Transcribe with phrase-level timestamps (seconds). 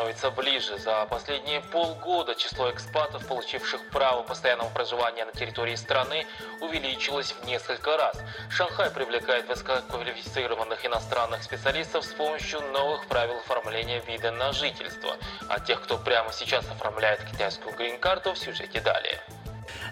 [0.00, 0.78] становится ближе.
[0.78, 6.26] За последние полгода число экспатов, получивших право постоянного проживания на территории страны,
[6.60, 8.18] увеличилось в несколько раз.
[8.48, 15.16] Шанхай привлекает высококвалифицированных иностранных специалистов с помощью новых правил оформления вида на жительство.
[15.48, 19.20] А тех, кто прямо сейчас оформляет китайскую грин-карту, в сюжете далее.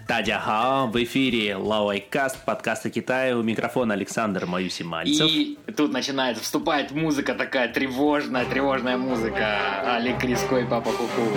[0.09, 5.29] Тадяхао, в эфире Лауайкаст, подкаст о Китае, у микрофона Александр Маюси Мальцев.
[5.29, 11.29] И тут начинается, вступает музыка такая тревожная, тревожная музыка, Али Криско и Папа Куку.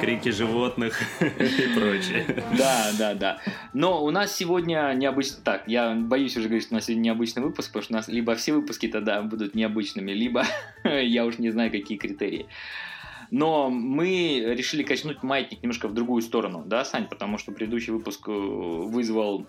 [0.00, 2.42] Крики животных и прочее.
[2.56, 3.38] Да, да, да.
[3.74, 5.36] Но у нас сегодня необычно...
[5.44, 8.08] Так, я боюсь уже говорить, что у нас сегодня необычный выпуск, потому что у нас
[8.08, 10.46] либо все выпуски тогда будут необычными, либо
[10.84, 12.46] я уж не знаю, какие критерии.
[13.30, 18.28] Но мы решили качнуть маятник немножко в другую сторону, да, Сань, потому что предыдущий выпуск
[18.28, 19.46] э, вызвал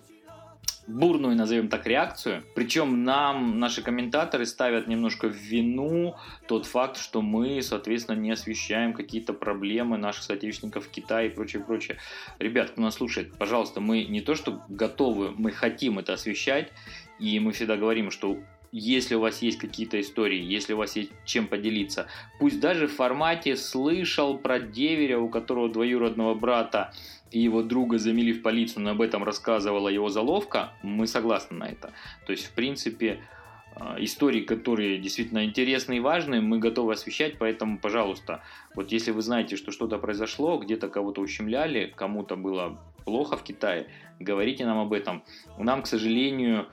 [0.88, 2.44] бурную, назовем так, реакцию.
[2.56, 6.16] Причем нам наши комментаторы ставят немножко в вину
[6.47, 11.64] тот факт, что мы, соответственно, не освещаем какие-то проблемы наших соотечественников в Китае и прочее,
[11.64, 11.97] прочее.
[12.39, 16.72] Ребят, кто нас слушает, пожалуйста, мы не то что готовы, мы хотим это освещать,
[17.19, 18.38] и мы всегда говорим, что
[18.71, 22.07] если у вас есть какие-то истории, если у вас есть чем поделиться,
[22.39, 26.93] пусть даже в формате слышал про деверя, у которого двоюродного брата
[27.31, 31.65] и его друга замели в полицию, но об этом рассказывала его заловка, мы согласны на
[31.65, 31.91] это.
[32.25, 33.21] То есть, в принципе,
[33.75, 38.41] э, истории, которые действительно интересны и важны, мы готовы освещать, поэтому, пожалуйста,
[38.75, 43.88] вот если вы знаете, что что-то произошло, где-то кого-то ущемляли, кому-то было плохо в Китае,
[44.19, 45.23] говорите нам об этом.
[45.57, 46.67] Нам, к сожалению,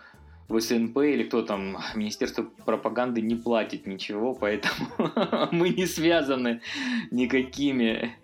[0.49, 4.89] в СНП или кто там, Министерство пропаганды не платит ничего, поэтому
[5.53, 6.61] мы не связаны
[7.11, 8.17] никакими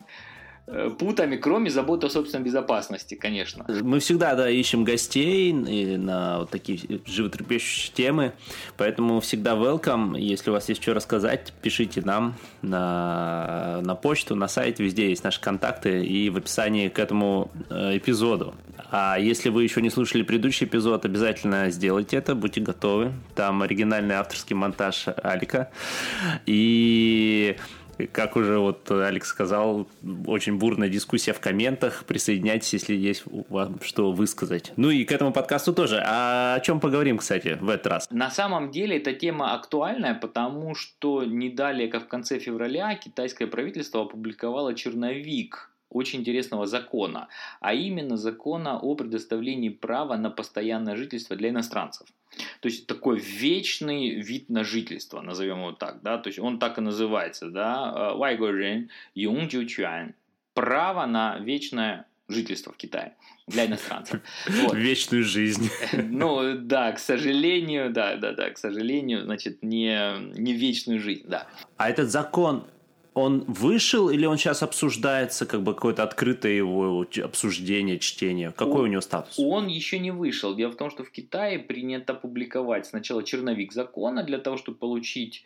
[0.98, 3.64] путами, кроме заботы о собственной безопасности, конечно.
[3.68, 8.32] Мы всегда, да, ищем гостей на вот такие животрепещущие темы,
[8.76, 10.18] поэтому всегда welcome.
[10.18, 15.24] Если у вас есть что рассказать, пишите нам на, на почту, на сайт, везде есть
[15.24, 18.54] наши контакты и в описании к этому э, эпизоду.
[18.90, 23.12] А если вы еще не слушали предыдущий эпизод, обязательно сделайте это, будьте готовы.
[23.34, 25.70] Там оригинальный авторский монтаж Алика.
[26.46, 27.56] И
[28.06, 29.88] как уже вот Алекс сказал,
[30.26, 32.04] очень бурная дискуссия в комментах.
[32.04, 34.72] Присоединяйтесь, если есть вам что высказать.
[34.76, 36.02] Ну и к этому подкасту тоже.
[36.04, 38.10] А о чем поговорим, кстати, в этот раз?
[38.10, 43.48] На самом деле эта тема актуальная, потому что не далее, как в конце февраля, китайское
[43.48, 47.28] правительство опубликовало черновик очень интересного закона,
[47.60, 52.06] а именно закона о предоставлении права на постоянное жительство для иностранцев.
[52.60, 56.78] То есть такой вечный вид на жительство, назовем его так, да, то есть он так
[56.78, 60.14] и называется, да, Вайгорен Юнджучуан,
[60.54, 63.14] право на вечное жительство в Китае
[63.46, 64.20] для иностранцев.
[64.46, 64.74] Вот.
[64.74, 65.70] Вечную жизнь.
[65.92, 71.46] Ну да, к сожалению, да, да, да, к сожалению, значит, не, не вечную жизнь, да.
[71.76, 72.64] А этот закон
[73.20, 78.52] он вышел или он сейчас обсуждается, как бы какое-то открытое его обсуждение, чтение?
[78.52, 79.38] Какой он, у него статус?
[79.38, 80.54] Он еще не вышел.
[80.54, 85.44] Дело в том, что в Китае принято публиковать сначала черновик закона для того, чтобы получить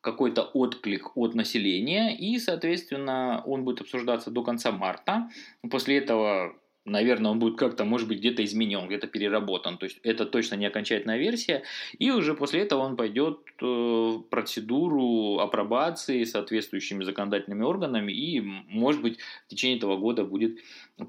[0.00, 5.30] какой-то отклик от населения, и, соответственно, он будет обсуждаться до конца марта.
[5.70, 9.78] После этого наверное, он будет как-то, может быть, где-то изменен, где-то переработан.
[9.78, 11.62] То есть это точно не окончательная версия.
[11.98, 19.02] И уже после этого он пойдет э, в процедуру апробации соответствующими законодательными органами и, может
[19.02, 20.58] быть, в течение этого года будет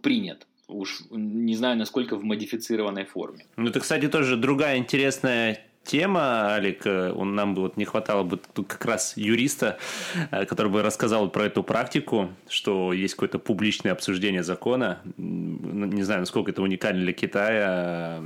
[0.02, 3.46] принят уж не знаю, насколько в модифицированной форме.
[3.58, 6.86] Ну, это, кстати, тоже другая интересная тема, Алик.
[6.86, 9.78] Э, он, нам бы вот не хватало бы тут как раз юриста,
[10.32, 15.02] э, который бы рассказал про эту практику, что есть какое-то публичное обсуждение закона.
[15.18, 18.22] Не знаю, насколько это уникально для Китая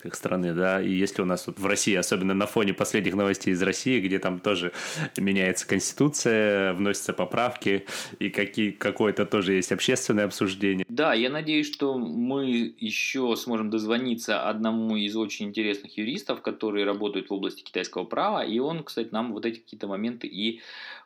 [0.00, 3.52] как страны, да, и если у нас вот в России, особенно на фоне последних новостей
[3.52, 4.72] из России, где там тоже
[5.16, 7.84] меняется конституция, вносятся поправки,
[8.18, 10.84] и какие, какое-то тоже есть общественное обсуждение.
[10.88, 17.30] Да, я надеюсь, что мы еще сможем дозвониться одному из очень интересных юристов, который работают
[17.30, 20.60] в области китайского права, и он, кстати, нам вот эти какие-то моменты и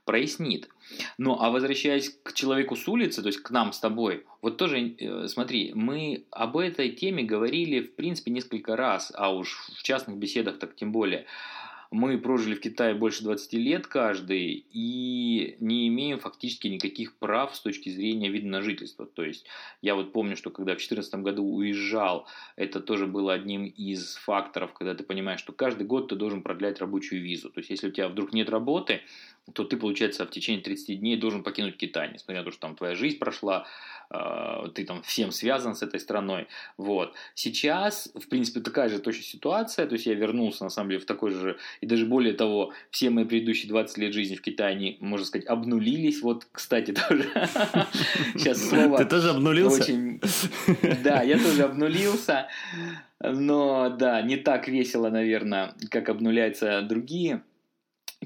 [0.04, 0.68] прояснит.
[1.18, 4.94] Ну, а возвращаясь к человеку с улицы, то есть к нам с тобой, вот тоже,
[4.98, 10.16] э, смотри, мы об этой теме говорили, в принципе, несколько раз, а уж в частных
[10.16, 11.26] беседах так тем более.
[11.90, 17.60] Мы прожили в Китае больше 20 лет каждый и не имеем фактически никаких прав с
[17.60, 19.06] точки зрения вида на жительство.
[19.06, 19.46] То есть
[19.82, 24.72] я вот помню, что когда в 2014 году уезжал, это тоже было одним из факторов,
[24.72, 27.50] когда ты понимаешь, что каждый год ты должен продлять рабочую визу.
[27.50, 29.02] То есть если у тебя вдруг нет работы,
[29.52, 32.76] то ты, получается, в течение 30 дней должен покинуть Китай, несмотря на то, что там
[32.76, 33.66] твоя жизнь прошла,
[34.08, 36.48] а, ты там всем связан с этой страной.
[36.76, 37.14] Вот.
[37.34, 41.06] Сейчас, в принципе, такая же точно ситуация, то есть я вернулся, на самом деле, в
[41.06, 44.96] такой же, и даже более того, все мои предыдущие 20 лет жизни в Китае, они,
[45.00, 46.22] можно сказать, обнулились.
[46.22, 47.24] Вот, кстати, тоже
[48.34, 48.98] сейчас слово...
[48.98, 49.82] Ты тоже обнулился?
[49.82, 50.20] Очень...
[51.02, 52.48] Да, я тоже обнулился,
[53.20, 57.42] но, да, не так весело, наверное, как обнуляются другие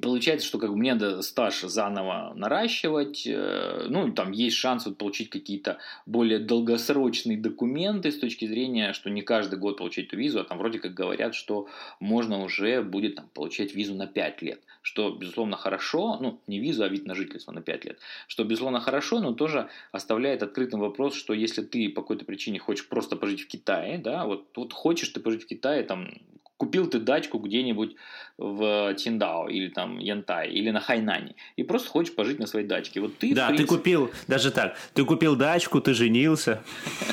[0.01, 4.99] получается, что как бы мне надо стаж заново наращивать, э, ну, там есть шанс вот
[4.99, 10.41] получить какие-то более долгосрочные документы с точки зрения, что не каждый год получать эту визу,
[10.41, 11.69] а там вроде как говорят, что
[11.99, 16.85] можно уже будет там, получать визу на 5 лет, что, безусловно, хорошо, ну, не визу,
[16.85, 21.15] а вид на жительство на 5 лет, что, безусловно, хорошо, но тоже оставляет открытым вопрос,
[21.15, 25.09] что если ты по какой-то причине хочешь просто пожить в Китае, да, вот, вот хочешь
[25.09, 26.09] ты пожить в Китае, там,
[26.61, 27.97] купил ты дачку где-нибудь
[28.41, 33.01] в Тиндао или там Янтай или на Хайнане и просто хочешь пожить на своей дачке.
[33.01, 33.69] Вот ты, да, принципе...
[33.69, 36.63] ты купил, даже так, ты купил дачку, ты женился,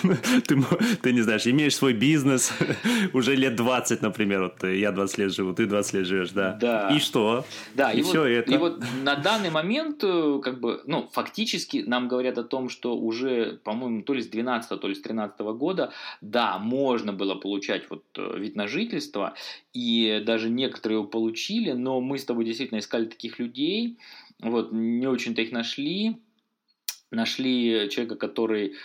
[0.47, 2.53] ты, не знаешь, имеешь свой бизнес,
[3.13, 6.53] уже лет 20, например, вот я 20 лет живу, ты 20 лет живешь, да.
[6.53, 6.89] да.
[6.95, 7.45] И что?
[7.75, 8.53] Да, и, все это.
[8.53, 12.95] И вот на данный момент, э, как бы, ну, фактически нам говорят о том, что
[12.95, 15.91] уже, по-моему, то ли с 12 то ли с 13 года,
[16.21, 19.33] да, можно было получать вот э, вид на жительство,
[19.74, 23.97] и даже некоторые получили, но мы с тобой действительно искали таких людей,
[24.39, 26.17] вот, не очень-то их нашли,
[27.09, 28.75] нашли человека, который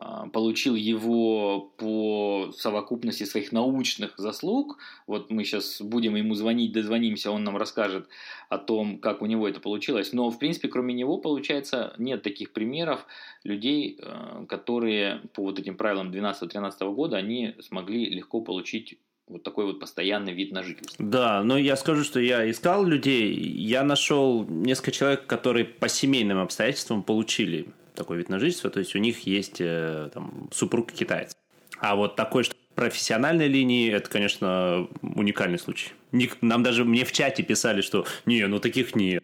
[0.00, 4.78] а, получил его по совокупности своих научных заслуг.
[5.06, 8.08] Вот мы сейчас будем ему звонить, дозвонимся, он нам расскажет
[8.48, 10.14] о том, как у него это получилось.
[10.14, 13.06] Но, в принципе, кроме него, получается, нет таких примеров
[13.44, 18.98] людей, а, которые по вот этим правилам 12-13 года, они смогли легко получить
[19.28, 21.04] вот такой вот постоянный вид на жительство.
[21.04, 26.38] Да, но я скажу, что я искал людей, я нашел несколько человек, которые по семейным
[26.38, 31.36] обстоятельствам получили такой вид на жительство, то есть у них есть э, там, супруг китаец.
[31.78, 35.90] А вот такой, что профессиональной линии, это, конечно, уникальный случай.
[36.40, 39.22] Нам даже мне в чате писали, что не, ну таких нет.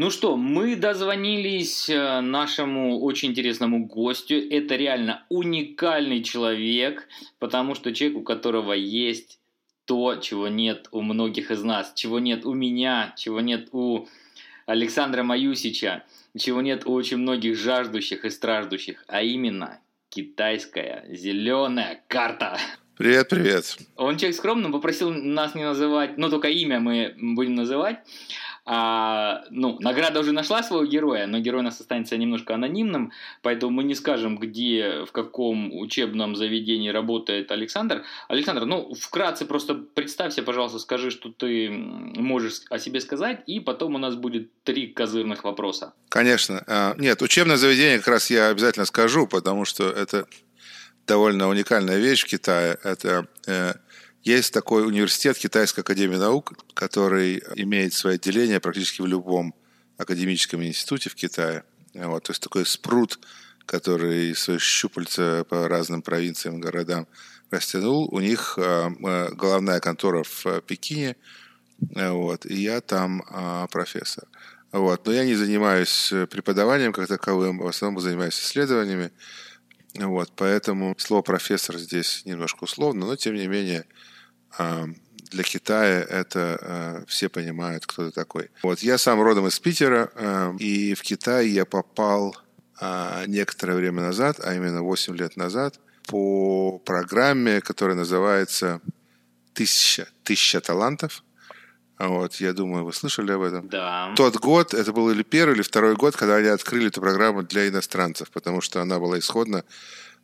[0.00, 4.36] Ну что, мы дозвонились э, нашему очень интересному гостю.
[4.36, 7.06] Это реально уникальный человек,
[7.38, 9.40] потому что человек, у которого есть
[9.84, 14.06] то, чего нет у многих из нас, чего нет у меня, чего нет у
[14.64, 16.04] Александра Маюсича,
[16.34, 22.56] чего нет у очень многих жаждущих и страждущих, а именно китайская зеленая карта.
[22.96, 23.78] Привет, привет.
[23.96, 27.98] Он человек скромный, попросил нас не называть, ну только имя мы будем называть.
[28.64, 33.12] А, ну, награда уже нашла своего героя, но герой у нас останется немножко анонимным,
[33.42, 38.04] поэтому мы не скажем, где, в каком учебном заведении работает Александр.
[38.28, 43.94] Александр, ну, вкратце просто представься, пожалуйста, скажи, что ты можешь о себе сказать, и потом
[43.94, 45.94] у нас будет три козырных вопроса.
[46.08, 46.62] Конечно.
[46.66, 50.26] А, нет, учебное заведение как раз я обязательно скажу, потому что это
[51.06, 52.78] довольно уникальная вещь в Китае.
[52.84, 53.74] Это э,
[54.22, 59.54] есть такой университет Китайской академии наук, который имеет свои отделения практически в любом
[59.96, 61.64] академическом институте в Китае.
[61.94, 63.18] Вот, то есть такой спрут,
[63.66, 67.06] который свои щупальца по разным провинциям, городам
[67.50, 68.08] растянул.
[68.12, 68.90] У них э,
[69.32, 71.16] главная контора в Пекине,
[71.78, 74.24] вот, и я там э, профессор.
[74.72, 75.04] Вот.
[75.06, 79.10] Но я не занимаюсь преподаванием как таковым, в основном занимаюсь исследованиями.
[79.94, 83.86] Вот, поэтому слово профессор здесь немножко условно, но тем не менее
[85.30, 88.50] для Китая это а, все понимают, кто ты такой.
[88.62, 92.36] Вот я сам родом из Питера, а, и в Китай я попал
[93.26, 98.80] некоторое время назад, а именно 8 лет назад, по программе, которая называется
[99.52, 101.22] «Тысяча, тысяча талантов».
[101.98, 103.68] Вот, я думаю, вы слышали об этом?
[103.68, 104.14] Да.
[104.16, 107.68] Тот год, это был или первый, или второй год, когда они открыли эту программу для
[107.68, 109.62] иностранцев, потому что она была исходно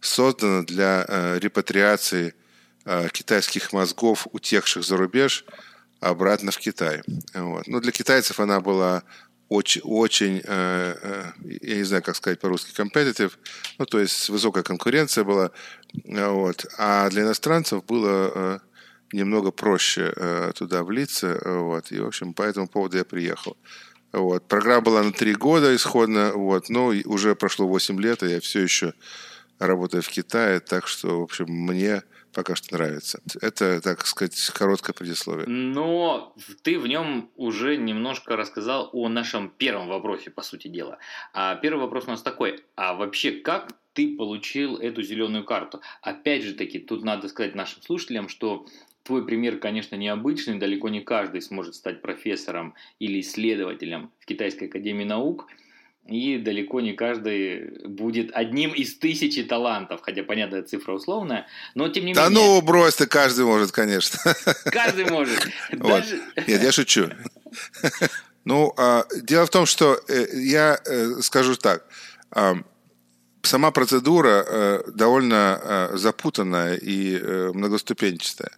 [0.01, 2.46] создана для э, репатриации Э,
[3.13, 5.45] китайских мозгов, утекших за рубеж,
[6.01, 7.03] обратно в Китай.
[7.35, 7.67] Вот.
[7.67, 9.03] Но для китайцев она была
[9.49, 13.33] очень, очень э, э, я не знаю, как сказать по-русски, competitive,
[13.79, 15.53] ну, то есть высокая конкуренция была,
[16.05, 16.67] вот.
[16.79, 18.61] а для иностранцев было
[19.13, 23.57] немного проще туда влиться, вот, и, в общем, по этому поводу я приехал.
[24.13, 24.49] Вот.
[24.49, 28.61] Программа была на три года исходно, вот, но уже прошло 8 лет, и я все
[28.61, 28.95] еще
[29.59, 32.03] работаю в Китае, так что, в общем, мне
[32.37, 33.23] пока что нравится.
[33.41, 35.47] Это, так сказать, короткое предисловие.
[35.49, 40.99] Но ты в нем уже немножко рассказал о нашем первом вопросе, по сути дела.
[41.33, 42.63] А первый вопрос у нас такой.
[42.75, 45.81] А вообще, как ты получил эту зеленую карту.
[46.03, 48.67] Опять же таки, тут надо сказать нашим слушателям, что
[49.03, 55.05] твой пример, конечно, необычный, далеко не каждый сможет стать профессором или исследователем в Китайской академии
[55.05, 55.47] наук,
[56.09, 62.05] и далеко не каждый будет одним из тысячи талантов, хотя, понятно, цифра условная, но тем
[62.05, 62.39] не да менее...
[62.39, 64.19] Да ну, брось ты, каждый может, конечно.
[64.65, 65.39] Каждый может.
[65.73, 66.05] Вот.
[66.47, 67.09] Нет, я шучу.
[68.45, 71.85] Ну, а, дело в том, что э, я э, скажу так.
[72.31, 72.55] А,
[73.43, 77.19] сама процедура э, довольно запутанная и
[77.53, 78.53] многоступенчатая.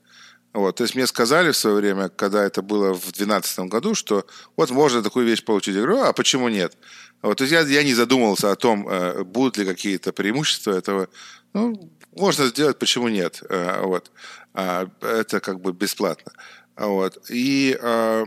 [0.59, 4.27] Вот, то есть мне сказали в свое время, когда это было в 2012 году, что
[4.57, 5.75] вот можно такую вещь получить.
[5.75, 6.77] Я говорю, а почему нет?
[7.23, 8.89] Вот, то есть я, я не задумывался о том,
[9.25, 11.09] будут ли какие-то преимущества этого.
[11.55, 13.43] Ну, можно сделать, почему нет?
[13.83, 14.11] Вот.
[14.55, 16.33] А это как бы бесплатно.
[16.79, 17.19] Вот.
[17.29, 18.25] И э,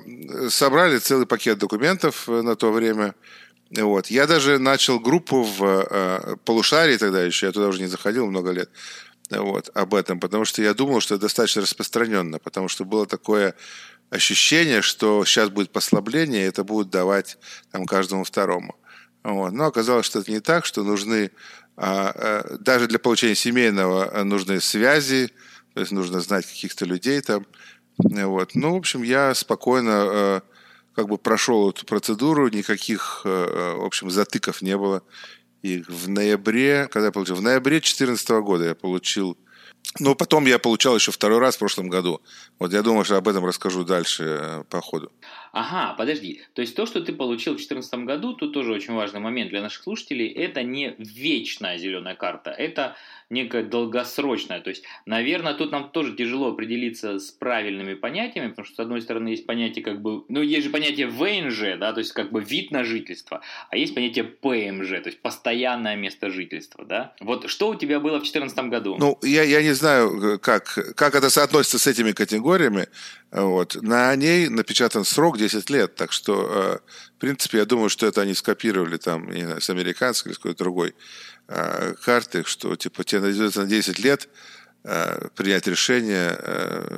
[0.49, 3.15] собрали целый пакет документов э, на то время.
[3.77, 4.07] Вот.
[4.07, 8.51] Я даже начал группу в э, полушарии тогда еще, я туда уже не заходил много
[8.51, 8.69] лет,
[9.31, 13.55] вот, об этом, потому что я думал, что это достаточно распространенно, потому что было такое
[14.09, 17.37] ощущение, что сейчас будет послабление, и это будет давать
[17.71, 18.75] там, каждому второму.
[19.23, 19.53] Вот.
[19.53, 21.31] Но оказалось, что это не так, что нужны
[21.77, 25.29] а, а, даже для получения семейного нужны связи,
[25.73, 27.45] то есть нужно знать каких-то людей там,
[27.97, 28.55] вот.
[28.55, 30.41] Ну, в общем, я спокойно
[30.95, 35.03] как бы прошел эту процедуру, никаких, в общем, затыков не было.
[35.61, 39.37] И в ноябре, когда я получил, в ноябре 2014 года я получил
[39.99, 42.21] ну, потом я получал еще второй раз в прошлом году.
[42.59, 45.11] Вот я думаю, что об этом расскажу дальше э, по ходу.
[45.51, 46.41] Ага, подожди.
[46.53, 49.61] То есть то, что ты получил в 2014 году, тут тоже очень важный момент для
[49.61, 52.95] наших слушателей, это не вечная зеленая карта, это
[53.31, 54.61] некая долгосрочная.
[54.61, 59.01] То есть, наверное, тут нам тоже тяжело определиться с правильными понятиями, потому что, с одной
[59.01, 60.23] стороны, есть понятие как бы...
[60.27, 63.95] Ну, есть же понятие ВНЖ, да, то есть как бы вид на жительство, а есть
[63.95, 67.13] понятие ПМЖ, то есть постоянное место жительства, да.
[67.21, 68.97] Вот что у тебя было в 2014 году?
[68.99, 72.87] Ну, я, я не знаю, как, как это соотносится с этими категориями.
[73.31, 73.81] Вот.
[73.81, 76.79] На ней напечатан срок 10 лет, так что, э,
[77.17, 80.37] в принципе, я думаю, что это они скопировали там, не знаю, с американской или с
[80.37, 80.93] какой-то другой
[81.47, 84.29] э, карты, что типа тебе найдется на 10 лет
[84.83, 86.37] э, принять решение,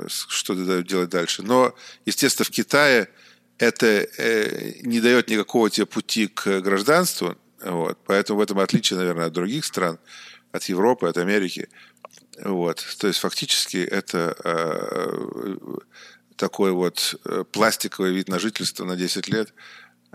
[0.07, 1.41] что ты делать дальше.
[1.41, 1.73] Но,
[2.05, 3.07] естественно, в Китае
[3.59, 4.07] это
[4.81, 9.63] не дает никакого тебе пути к гражданству, вот, поэтому в этом отличие, наверное, от других
[9.63, 9.99] стран,
[10.51, 11.69] от Европы, от Америки.
[12.43, 14.35] Вот, то есть фактически это
[16.35, 19.53] такой вот э, пластиковый вид на жительство на 10 лет–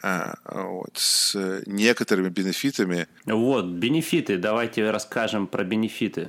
[0.03, 3.09] а, вот, с некоторыми бенефитами.
[3.27, 4.37] Вот, бенефиты.
[4.37, 6.29] Давайте расскажем про бенефиты.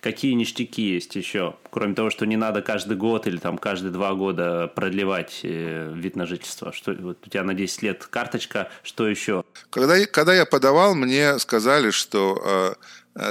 [0.00, 1.56] Какие ништяки есть еще?
[1.70, 6.14] Кроме того, что не надо каждый год или там каждые два года продлевать э, вид
[6.14, 6.72] на жительство.
[6.72, 9.42] Что, вот у тебя на 10 лет карточка, что еще?
[9.70, 12.74] Когда, когда я подавал, мне сказали, что э, э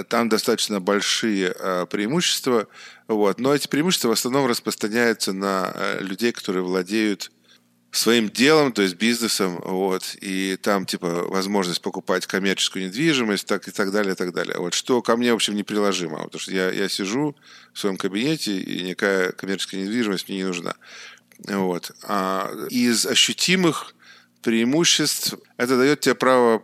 [0.10, 2.68] там достаточно большие э, преимущества,
[3.08, 7.32] вот, но эти преимущества в основном распространяются на э, людей, которые владеют
[7.92, 13.72] своим делом, то есть бизнесом, вот, и там, типа, возможность покупать коммерческую недвижимость, так и
[13.72, 14.58] так далее, и так далее.
[14.58, 17.36] Вот, что ко мне, в общем, неприложимо, потому что я, я сижу
[17.74, 20.76] в своем кабинете, и никакая коммерческая недвижимость мне не нужна.
[21.48, 21.92] Вот.
[22.04, 23.96] А из ощутимых
[24.42, 26.64] преимуществ это дает тебе право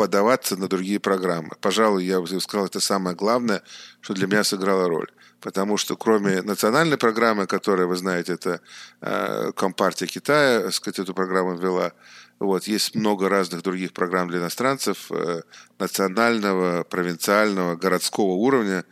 [0.00, 1.50] подаваться на другие программы.
[1.60, 3.62] Пожалуй, я бы сказал, это самое главное,
[4.00, 5.10] что для меня сыграло роль
[5.42, 8.60] потому что кроме национальной программы, которая, вы знаете, это
[9.00, 11.92] э, Компартия Китая, так сказать, эту программу ввела,
[12.38, 15.40] вот, есть много разных других программ для иностранцев э,
[15.78, 18.84] национального, провинциального, городского уровня,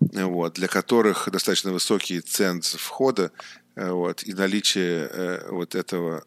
[0.00, 3.30] вот, для которых достаточно высокий ценз входа
[3.76, 6.24] э, вот, и наличие э, вот этого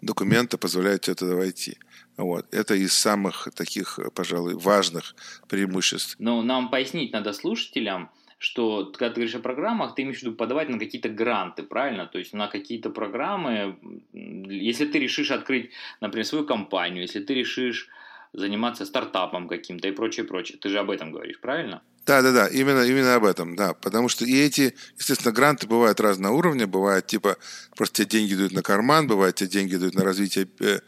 [0.00, 1.76] документа позволяет тебе туда войти.
[2.16, 2.46] Вот.
[2.54, 5.14] Это из самых таких, пожалуй, важных
[5.48, 6.16] преимуществ.
[6.18, 10.34] Но нам пояснить надо слушателям, что когда ты говоришь о программах, ты имеешь в виду
[10.34, 12.06] подавать на какие-то гранты, правильно?
[12.06, 13.78] То есть на какие-то программы,
[14.12, 17.88] если ты решишь открыть, например, свою компанию, если ты решишь
[18.34, 20.58] заниматься стартапом каким-то и прочее, прочее.
[20.60, 21.82] Ты же об этом говоришь, правильно?
[22.04, 23.72] Да, да, да, именно, именно об этом, да.
[23.72, 26.66] Потому что и эти, естественно, гранты бывают разного уровня.
[26.66, 27.36] Бывает, типа,
[27.76, 30.80] просто тебе деньги дают на карман, бывает, тебе деньги дают на развитие э,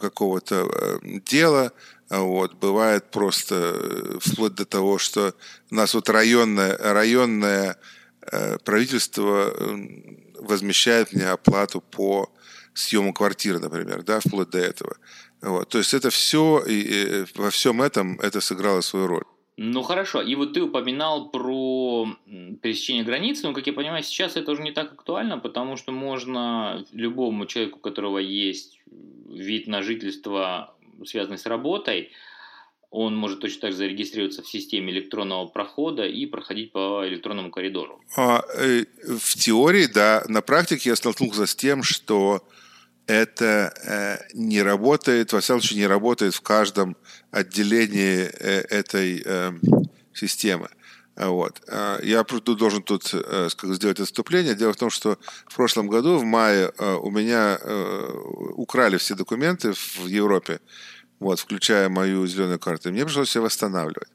[0.00, 1.72] какого-то э, дела,
[2.10, 5.34] вот, бывает просто э, вплоть до того, что
[5.70, 7.76] у нас вот районное, районное
[8.20, 9.54] э, правительство
[10.38, 12.30] возмещает мне оплату по
[12.74, 14.96] съему квартиры, например, да, вплоть до этого.
[15.40, 15.68] Вот.
[15.68, 19.24] То есть это все, и, и во всем этом это сыграло свою роль.
[19.56, 22.08] Ну хорошо, и вот ты упоминал про
[22.60, 26.84] пересечение границы, но, как я понимаю, сейчас это уже не так актуально, потому что можно
[26.92, 28.80] любому человеку, у которого есть
[29.28, 32.10] вид на жительство связанный с работой,
[32.90, 38.00] он может точно так же зарегистрироваться в системе электронного прохода и проходить по электронному коридору.
[38.16, 40.24] А, э, в теории, да.
[40.28, 42.42] На практике я столкнулся с тем, что
[43.06, 46.96] это э, не работает, во всяком случае, не работает в каждом
[47.30, 49.52] отделении э, этой э,
[50.12, 50.68] системы.
[51.16, 51.62] Вот.
[51.68, 54.54] А, я должен тут э, сделать отступление.
[54.54, 58.10] Дело в том, что в прошлом году, в мае, э, у меня э,
[58.56, 60.60] украли все документы в Европе
[61.20, 62.90] вот, включая мою зеленую карту.
[62.90, 64.10] мне пришлось ее восстанавливать.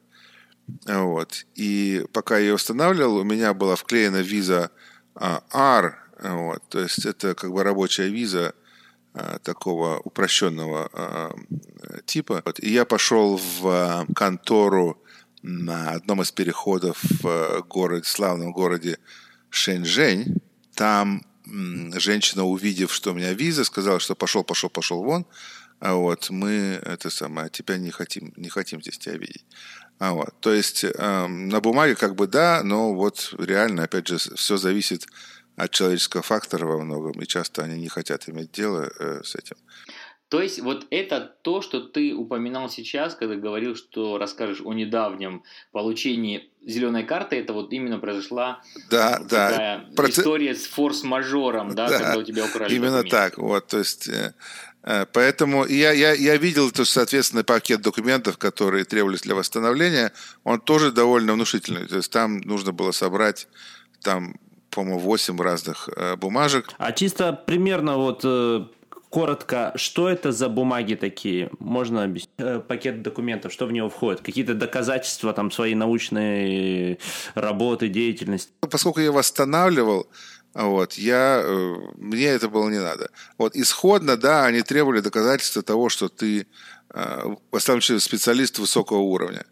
[0.86, 1.46] Вот.
[1.54, 4.70] И пока я ее восстанавливал, у меня была вклеена виза
[5.14, 8.54] а, R, вот, то есть это как бы рабочая виза
[9.42, 11.36] такого упрощенного а,
[12.06, 12.42] типа.
[12.44, 12.60] Вот.
[12.60, 15.02] И я пошел в а, контору
[15.42, 18.98] на одном из переходов в городе, славном городе
[19.50, 20.36] Шэньчжэнь.
[20.74, 21.22] Там
[21.96, 25.26] женщина, увидев, что у меня виза, сказала, что пошел, пошел, пошел вон.
[25.80, 29.46] А вот мы это самое, тебя не хотим, не хотим здесь тебя видеть.
[29.98, 34.18] А вот, то есть э, на бумаге как бы да, но вот реально, опять же,
[34.18, 35.06] все зависит
[35.56, 39.56] от человеческого фактора во многом, и часто они не хотят иметь дело э, с этим.
[40.28, 45.42] То есть вот это то, что ты упоминал сейчас, когда говорил, что расскажешь о недавнем
[45.72, 50.08] получении зеленой карты, это вот именно произошла да, такая да.
[50.08, 53.10] история с форс-мажором, да, да, когда у тебя украли Именно документы.
[53.10, 54.34] так, вот, то есть э,
[54.82, 60.12] Э, поэтому я, я, я видел, то, соответственно, пакет документов, которые требовались для восстановления,
[60.44, 61.86] он тоже довольно внушительный.
[61.86, 63.48] То есть там нужно было собрать
[64.02, 64.36] там,
[64.70, 66.70] по-моему, 8 разных э, бумажек.
[66.78, 68.64] А чисто примерно вот э,
[69.10, 71.50] коротко, что это за бумаги такие?
[71.58, 72.30] Можно объяснить?
[72.38, 74.22] Э, пакет документов, что в него входит?
[74.22, 76.98] Какие-то доказательства там своей научной
[77.34, 78.52] работы, деятельности?
[78.60, 80.06] Поскольку я восстанавливал,
[80.54, 83.10] вот, я, э, мне это было не надо.
[83.38, 86.46] Вот, исходно, да, они требовали доказательства того, что ты,
[86.94, 87.36] э,
[87.98, 89.44] специалист высокого уровня.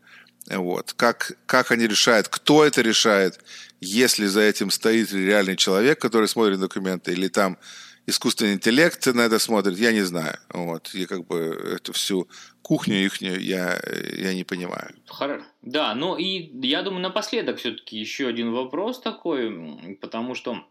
[0.51, 0.95] Вот.
[0.95, 3.39] Как, как они решают, кто это решает,
[3.81, 7.59] если за этим стоит реальный человек, который смотрит документы, или там
[8.07, 10.39] искусственный интеллект на это смотрит, я не знаю.
[10.51, 10.95] Вот.
[10.95, 11.37] И как бы
[11.77, 12.29] эту всю
[12.63, 13.79] кухню их я,
[14.17, 14.95] я не понимаю.
[15.07, 15.45] Хорошо.
[15.63, 20.65] Да, ну и я думаю, напоследок все-таки еще один вопрос такой, потому что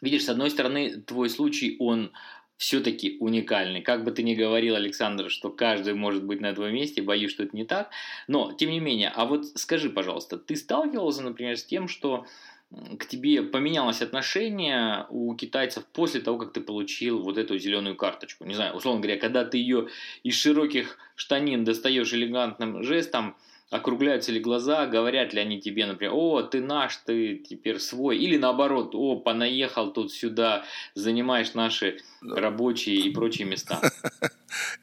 [0.00, 2.12] Видишь, с одной стороны, твой случай, он
[2.58, 3.80] все-таки уникальный.
[3.80, 7.44] Как бы ты ни говорил, Александр, что каждый может быть на твоем месте, боюсь, что
[7.44, 7.90] это не так.
[8.26, 12.26] Но, тем не менее, а вот скажи, пожалуйста, ты сталкивался, например, с тем, что
[12.98, 18.44] к тебе поменялось отношение у китайцев после того, как ты получил вот эту зеленую карточку?
[18.44, 19.88] Не знаю, условно говоря, когда ты ее
[20.22, 23.36] из широких штанин достаешь элегантным жестом,
[23.70, 28.38] округляются ли глаза, говорят ли они тебе, например, о, ты наш, ты теперь свой, или
[28.38, 33.80] наоборот, о, понаехал тут сюда, занимаешь наши рабочие и прочие места.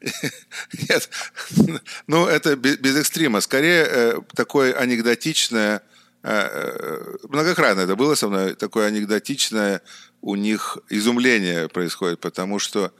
[0.88, 1.10] Нет,
[2.06, 5.82] ну это без экстрима, скорее э, такое анекдотичное,
[6.22, 9.82] э, э, многократно это было со мной, такое анекдотичное
[10.22, 12.92] у них изумление происходит, потому что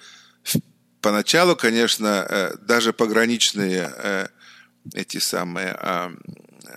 [1.01, 4.29] поначалу, конечно, даже пограничные
[4.95, 6.13] эти самые а,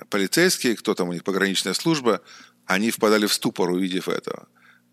[0.09, 2.21] полицейские, кто там у них, пограничная служба,
[2.65, 4.47] они впадали в ступор, увидев этого.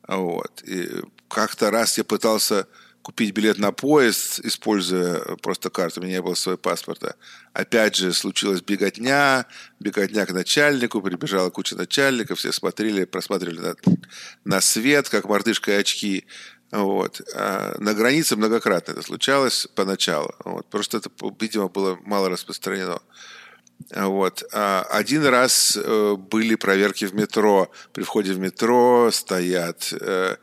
[0.08, 0.62] Вот.
[0.64, 0.88] И
[1.28, 2.66] как-то раз я пытался
[3.06, 7.14] купить билет на поезд, используя просто карту, у меня не было своего паспорта.
[7.52, 9.46] Опять же, случилась беготня,
[9.78, 13.76] беготня к начальнику, прибежала куча начальников, все смотрели, просматривали на,
[14.44, 16.26] на свет, как мартышка и очки.
[16.72, 17.20] Вот.
[17.34, 20.34] А на границе многократно это случалось поначалу.
[20.44, 20.66] Вот.
[20.66, 23.00] Просто это, видимо, было мало распространено.
[23.94, 24.42] Вот.
[24.52, 27.70] А один раз э, были проверки в метро.
[27.92, 30.36] При входе в метро стоят, э,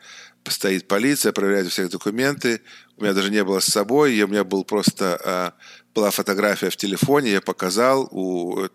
[0.48, 2.62] стоит полиция, проверяет всех документы.
[2.98, 4.22] У меня даже не было с собой.
[4.22, 5.54] У меня был просто, а,
[5.94, 7.32] была фотография в телефоне.
[7.32, 8.68] Я показал у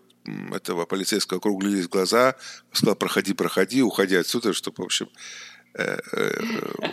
[0.53, 2.35] этого полицейского округлились глаза,
[2.73, 5.09] сказал, проходи, проходи, уходи отсюда, чтобы, в общем,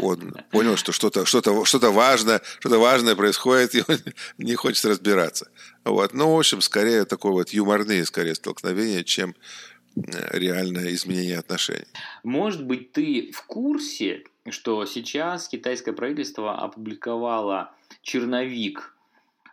[0.00, 3.98] он понял, что что-то что что важное, что-то важное происходит, и он
[4.38, 5.50] не хочет разбираться.
[5.84, 6.12] Вот.
[6.14, 9.34] Ну, в общем, скорее такое вот юморные скорее столкновения, чем
[9.96, 11.86] э, реальное изменение отношений.
[12.22, 18.95] Может быть, ты в курсе, что сейчас китайское правительство опубликовало черновик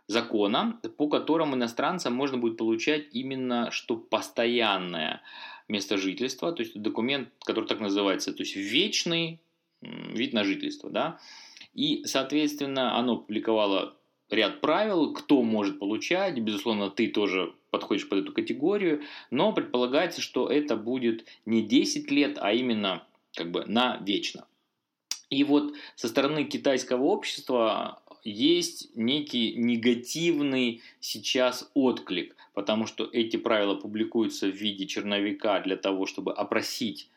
[0.07, 5.21] закона, по которому иностранцам можно будет получать именно что постоянное
[5.67, 9.39] место жительства, то есть документ, который так называется, то есть вечный
[9.81, 11.19] вид на жительство, да,
[11.73, 13.95] и, соответственно, оно публиковало
[14.29, 20.47] ряд правил, кто может получать, безусловно, ты тоже подходишь под эту категорию, но предполагается, что
[20.47, 23.03] это будет не 10 лет, а именно
[23.35, 24.45] как бы на вечно.
[25.29, 33.75] И вот со стороны китайского общества есть некий негативный сейчас отклик, потому что эти правила
[33.75, 37.09] публикуются в виде черновика для того, чтобы опросить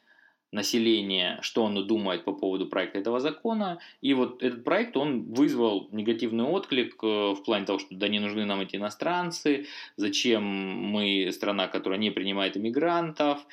[0.53, 3.79] население, что оно думает по поводу проекта этого закона.
[4.01, 8.21] И вот этот проект, он вызвал негативный отклик э, в плане того, что да не
[8.21, 13.47] нужны нам эти иностранцы, зачем мы страна, которая не принимает иммигрантов,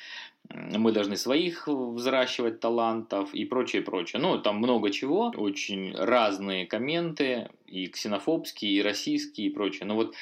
[0.50, 4.20] мы должны своих взращивать талантов и прочее, прочее.
[4.20, 9.86] Ну, там много чего, очень разные комменты, и ксенофобские, и российские, и прочее.
[9.86, 10.14] Но вот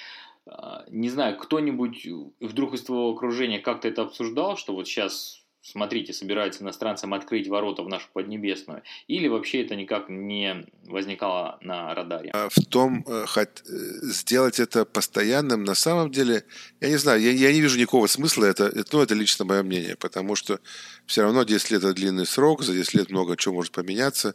[0.46, 2.06] а, не знаю, кто-нибудь
[2.40, 7.82] вдруг из твоего окружения как-то это обсуждал, что вот сейчас смотрите, собираются иностранцам открыть ворота
[7.82, 12.30] в нашу Поднебесную, или вообще это никак не возникало на радаре?
[12.34, 13.72] А в том, э, хоть э,
[14.02, 16.44] сделать это постоянным, на самом деле,
[16.80, 19.62] я не знаю, я, я не вижу никакого смысла, это, это, ну, это лично мое
[19.62, 20.58] мнение, потому что
[21.06, 24.34] все равно 10 лет– это длинный срок, за 10 лет много чего может поменяться,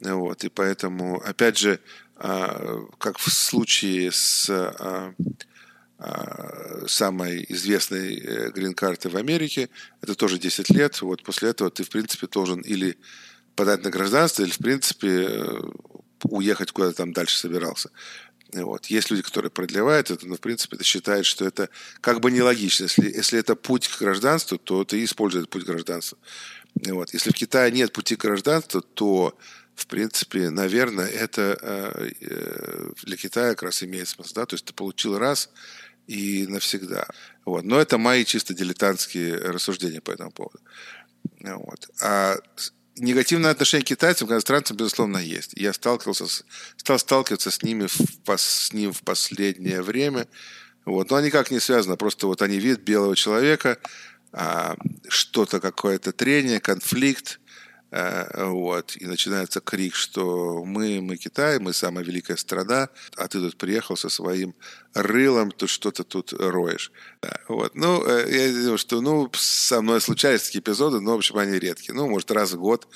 [0.00, 1.78] вот, и поэтому, опять же,
[2.16, 5.14] а, как в случае с а,
[6.86, 9.68] самой известной э, грин-карты в Америке,
[10.00, 11.00] это тоже 10 лет.
[11.02, 12.98] Вот после этого ты, в принципе, должен или
[13.56, 15.60] подать на гражданство, или, в принципе, э,
[16.24, 17.90] уехать куда-то там дальше собирался.
[18.52, 18.86] Вот.
[18.86, 21.68] Есть люди, которые продлевают это, но, в принципе, это считает, что это
[22.00, 22.84] как бы нелогично.
[22.84, 26.18] Если, если это путь к гражданству, то ты используешь путь гражданства.
[26.86, 27.12] Вот.
[27.12, 29.36] Если в Китае нет пути к гражданству, то,
[29.74, 34.34] в принципе, наверное, это э, для Китая как раз имеет смысл.
[34.34, 34.46] Да?
[34.46, 35.50] То есть ты получил раз,
[36.06, 37.06] и навсегда.
[37.44, 37.64] Вот.
[37.64, 40.60] Но это мои чисто дилетантские рассуждения по этому поводу.
[41.40, 41.88] Вот.
[42.00, 42.36] А
[42.96, 45.52] негативное отношение к китайцам к иностранцам, безусловно, есть.
[45.54, 46.44] Я сталкивался с,
[46.76, 50.26] стал сталкиваться с ними в, с ним в последнее время.
[50.84, 51.10] Вот.
[51.10, 53.78] Но они как не связаны, просто вот они видят белого человека,
[54.32, 54.76] а,
[55.08, 57.40] что-то, какое-то трение, конфликт,
[58.36, 63.56] вот, и начинается крик, что мы, мы Китай, мы самая великая страна, а ты тут
[63.56, 64.54] приехал со своим
[64.94, 66.90] рылом, тут что-то тут роешь.
[67.48, 71.38] Вот, ну, э, я думаю, что, ну, со мной случались такие эпизоды, но, в общем,
[71.38, 71.94] они редкие.
[71.94, 72.88] Ну, может, раз в год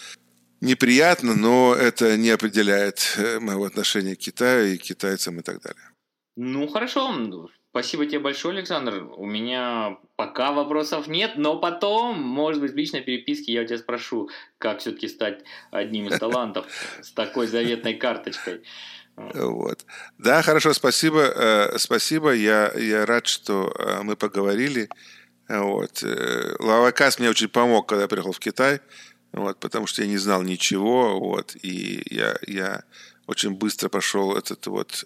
[0.60, 5.62] неприятно, но это не определяет э, моего отношения к Китаю и к китайцам и так
[5.62, 5.92] далее.
[6.36, 7.48] Ну, хорошо.
[7.70, 9.04] Спасибо тебе большое, Александр.
[9.16, 13.78] У меня пока вопросов нет, но потом, может быть, в личной переписке я у тебя
[13.78, 16.66] спрошу, как все-таки стать одним из талантов
[17.02, 18.62] с такой заветной карточкой.
[19.16, 19.84] Вот.
[20.16, 21.20] Да, хорошо, спасибо.
[21.20, 22.32] Э, спасибо.
[22.32, 24.88] Я, я рад, что э, мы поговорили.
[25.48, 26.02] Вот.
[26.02, 28.80] Э, Лавакас мне очень помог, когда я приехал в Китай,
[29.32, 31.18] вот, потому что я не знал ничего.
[31.18, 32.84] Вот, и я, я
[33.26, 35.04] очень быстро пошел этот вот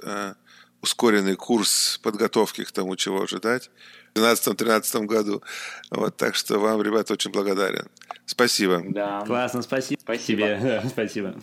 [0.83, 3.71] ускоренный курс подготовки к тому, чего ожидать
[4.15, 5.43] в 2012-2013 году.
[5.91, 7.87] Вот, так что вам, ребята, очень благодарен.
[8.27, 8.83] Спасибо.
[8.85, 9.23] Да.
[9.27, 10.01] Классно, спасибо.
[10.01, 10.83] Спасибо.
[10.89, 11.35] Спасибо.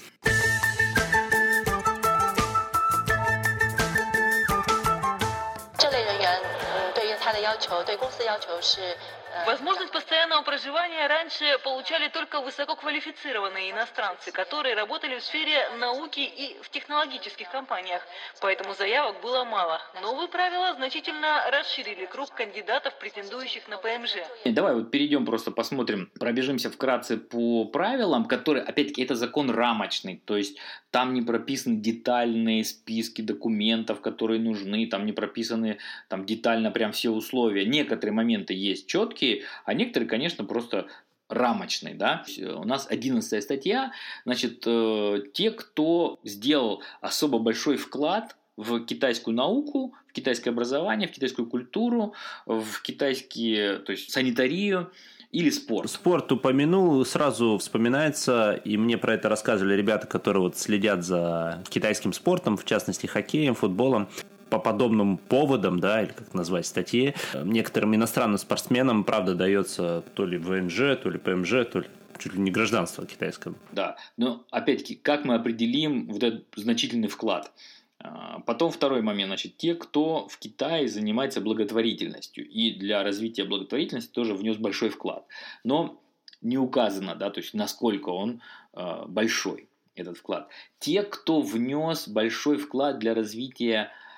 [9.45, 16.69] Возможность постоянного проживания раньше получали только высококвалифицированные иностранцы, которые работали в сфере науки и в
[16.69, 18.01] технологических компаниях,
[18.41, 19.79] поэтому заявок было мало.
[20.01, 24.15] Новые правила значительно расширили круг кандидатов, претендующих на ПМЖ.
[24.45, 30.37] Давай вот перейдем просто посмотрим, пробежимся вкратце по правилам, которые, опять-таки, это закон рамочный, то
[30.37, 30.57] есть
[30.91, 37.09] там не прописаны детальные списки документов, которые нужны, там не прописаны там детально прям все
[37.09, 37.65] условия.
[37.65, 40.87] Некоторые моменты есть четкие, четкие, а некоторые, конечно, просто
[41.29, 42.23] рамочный, да.
[42.55, 43.91] У нас 11 статья,
[44.25, 51.11] значит, э, те, кто сделал особо большой вклад в китайскую науку, в китайское образование, в
[51.11, 52.13] китайскую культуру,
[52.45, 54.91] в китайские, то есть санитарию,
[55.31, 55.91] или спорт?
[55.91, 62.13] Спорт упомянул, сразу вспоминается, и мне про это рассказывали ребята, которые вот следят за китайским
[62.13, 64.09] спортом, в частности хоккеем, футболом
[64.49, 70.37] по подобным поводам, да, или как назвать статьи, некоторым иностранным спортсменам, правда, дается то ли
[70.37, 73.53] ВНЖ, то ли ПМЖ, то ли чуть ли не гражданство китайское.
[73.71, 77.51] Да, но опять-таки, как мы определим вот этот значительный вклад?
[77.99, 84.11] А, потом второй момент, значит, те, кто в Китае занимается благотворительностью и для развития благотворительности
[84.11, 85.25] тоже внес большой вклад.
[85.63, 86.01] Но
[86.41, 88.41] не указано, да, то есть насколько он
[88.73, 90.47] э, большой, этот вклад.
[90.79, 94.08] Те, кто внес большой вклад для развития а,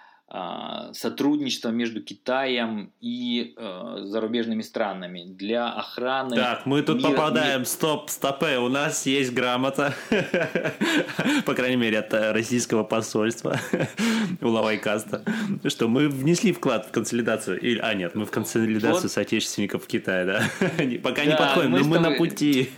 [0.93, 6.37] сотрудничество между Китаем и э, зарубежными странами для охраны.
[6.37, 7.67] Так, мы тут мира, попадаем, мир...
[7.67, 9.93] стоп, стопе, у нас есть грамота,
[11.45, 13.59] по крайней мере, от российского посольства
[14.41, 15.23] у Лавайкаста,
[15.67, 19.11] что мы внесли вклад в консолидацию, или, а нет, мы в консолидацию вот.
[19.11, 20.43] соотечественников в Китае, да,
[21.03, 22.11] пока да, не подходим, мы но мы тобой...
[22.11, 22.69] на пути.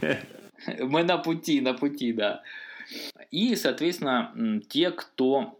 [0.80, 2.42] Мы на пути, на пути, да.
[3.30, 5.60] И, соответственно, те, кто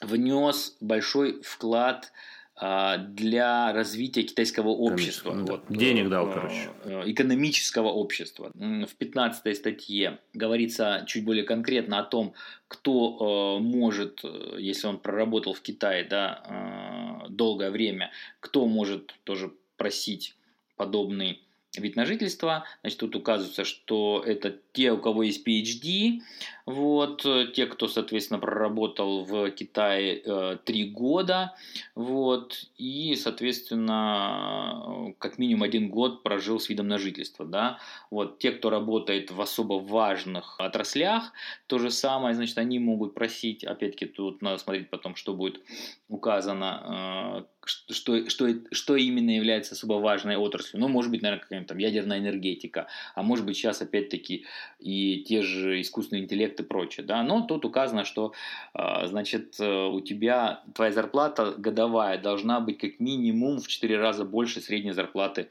[0.00, 2.12] внес большой вклад
[2.54, 5.30] а, для развития китайского общества.
[5.30, 6.70] Конечно, вот, Денег дал, короче.
[7.04, 8.50] Экономического общества.
[8.54, 12.34] В 15 статье говорится чуть более конкретно о том,
[12.68, 14.24] кто может,
[14.58, 20.34] если он проработал в Китае да, долгое время, кто может тоже просить
[20.76, 21.42] подобный
[21.80, 22.64] вид на жительство.
[22.82, 26.20] Значит, тут указывается, что это те, у кого есть PhD,
[26.66, 31.54] вот, те, кто, соответственно, проработал в Китае э, три года,
[31.94, 37.78] вот, и, соответственно, как минимум один год прожил с видом на жительство, да,
[38.10, 41.32] вот, те, кто работает в особо важных отраслях,
[41.68, 45.60] то же самое, значит, они могут просить, опять-таки, тут надо смотреть потом, что будет
[46.08, 50.80] указано, э, что, что, что именно является особо важной отраслью.
[50.80, 54.46] Ну, может быть, наверное, какая-нибудь там ядерная энергетика, а может быть, сейчас опять-таки
[54.78, 57.04] и те же искусственный интеллект и прочее.
[57.04, 57.22] Да?
[57.22, 58.32] Но тут указано, что,
[58.72, 64.24] а, значит, э, у тебя твоя зарплата годовая должна быть как минимум в 4 раза
[64.24, 65.48] больше средней зарплаты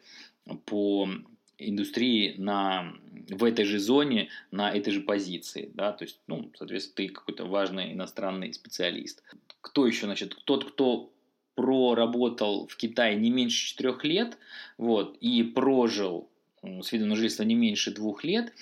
[0.66, 1.10] по
[1.58, 2.94] индустрии на,
[3.30, 5.70] в этой же зоне, на этой же позиции.
[5.74, 5.92] Да?
[5.92, 9.22] То есть, ну, соответственно, ты какой-то важный иностранный специалист.
[9.62, 11.12] Кто еще, значит, тот, кто
[11.56, 14.38] проработал в Китае не меньше четырех лет,
[14.78, 16.30] вот, и прожил
[16.62, 18.54] с видом на жительство не меньше двух лет,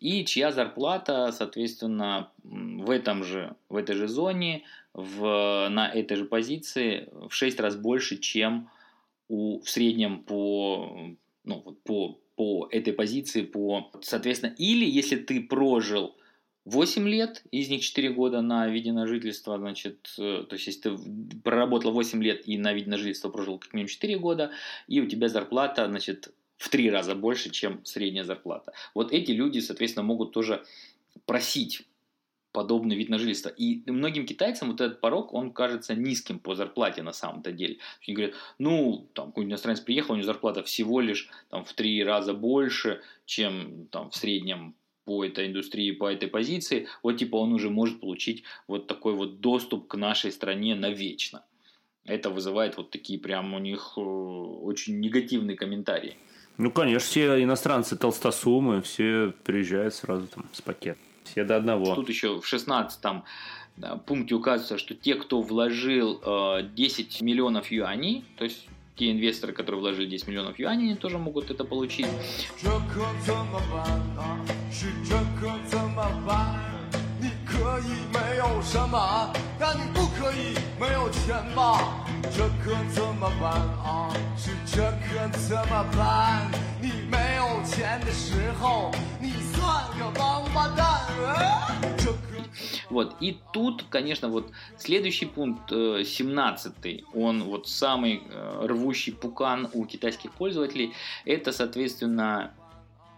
[0.00, 4.62] и чья зарплата, соответственно, в, этом же, в этой же зоне,
[4.94, 8.70] в, на этой же позиции в 6 раз больше, чем
[9.28, 10.98] у, в среднем по,
[11.44, 16.16] ну, по, по этой позиции, по, соответственно, или если ты прожил
[16.68, 20.80] 8 лет, из них 4 года на виде на жительство, значит, э, то есть если
[20.90, 20.96] ты
[21.42, 24.50] проработал 8 лет и на виде на жительство прожил как минимум 4 года,
[24.86, 28.72] и у тебя зарплата, значит, в 3 раза больше, чем средняя зарплата.
[28.94, 30.62] Вот эти люди, соответственно, могут тоже
[31.24, 31.86] просить
[32.52, 33.48] подобный вид на жительство.
[33.48, 37.78] И многим китайцам вот этот порог, он кажется низким по зарплате на самом-то деле.
[38.06, 42.04] Они говорят, ну, там, какой-нибудь иностранец приехал, у него зарплата всего лишь там, в три
[42.04, 44.74] раза больше, чем там, в среднем
[45.08, 49.40] по этой индустрии, по этой позиции, вот типа он уже может получить вот такой вот
[49.40, 51.42] доступ к нашей стране навечно.
[52.04, 56.16] Это вызывает вот такие прям у них э, очень негативные комментарии.
[56.58, 61.02] Ну, конечно, все иностранцы толстосумы, все приезжают сразу там с пакетом.
[61.24, 61.94] Все до одного.
[61.94, 63.24] Тут еще в 16 там
[64.06, 69.80] пункте указывается, что те, кто вложил э, 10 миллионов юаней, то есть те инвесторы, которые
[69.80, 72.06] вложили 10 миллионов юаней, они тоже могут это получить.
[92.90, 93.16] Вот.
[93.20, 99.84] И тут, конечно, вот следующий пункт, 17 э, он вот самый э, рвущий пукан у
[99.84, 100.92] китайских пользователей,
[101.24, 102.52] это, соответственно,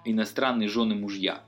[0.04, 1.42] иностранные жены мужья.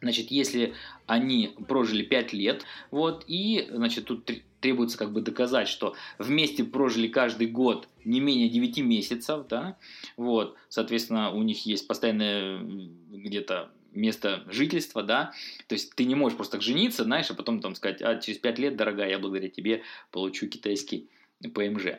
[0.00, 0.74] Значит, если
[1.06, 7.08] они прожили 5 лет, вот, и, значит, тут требуется как бы доказать, что вместе прожили
[7.08, 9.76] каждый год не менее 9 месяцев, да,
[10.16, 15.32] вот, соответственно, у них есть постоянное где-то место жительства, да,
[15.66, 18.38] то есть ты не можешь просто так жениться, знаешь, а потом там сказать, а через
[18.38, 21.08] пять лет, дорогая, я благодаря тебе получу китайский
[21.54, 21.98] ПМЖ.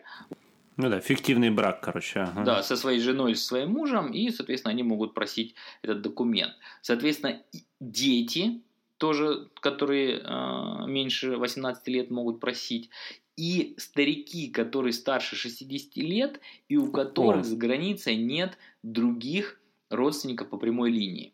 [0.78, 2.22] Ну да, фиктивный брак, короче.
[2.22, 2.44] Ага.
[2.44, 6.54] Да, со своей женой или со своим мужем, и, соответственно, они могут просить этот документ.
[6.82, 7.42] Соответственно,
[7.82, 8.62] дети,
[9.00, 12.90] тоже, которые э, меньше 18 лет могут просить,
[13.36, 17.44] и старики, которые старше 60 лет, и у которых О.
[17.44, 19.60] с границей нет других
[19.90, 21.34] родственников по прямой линии.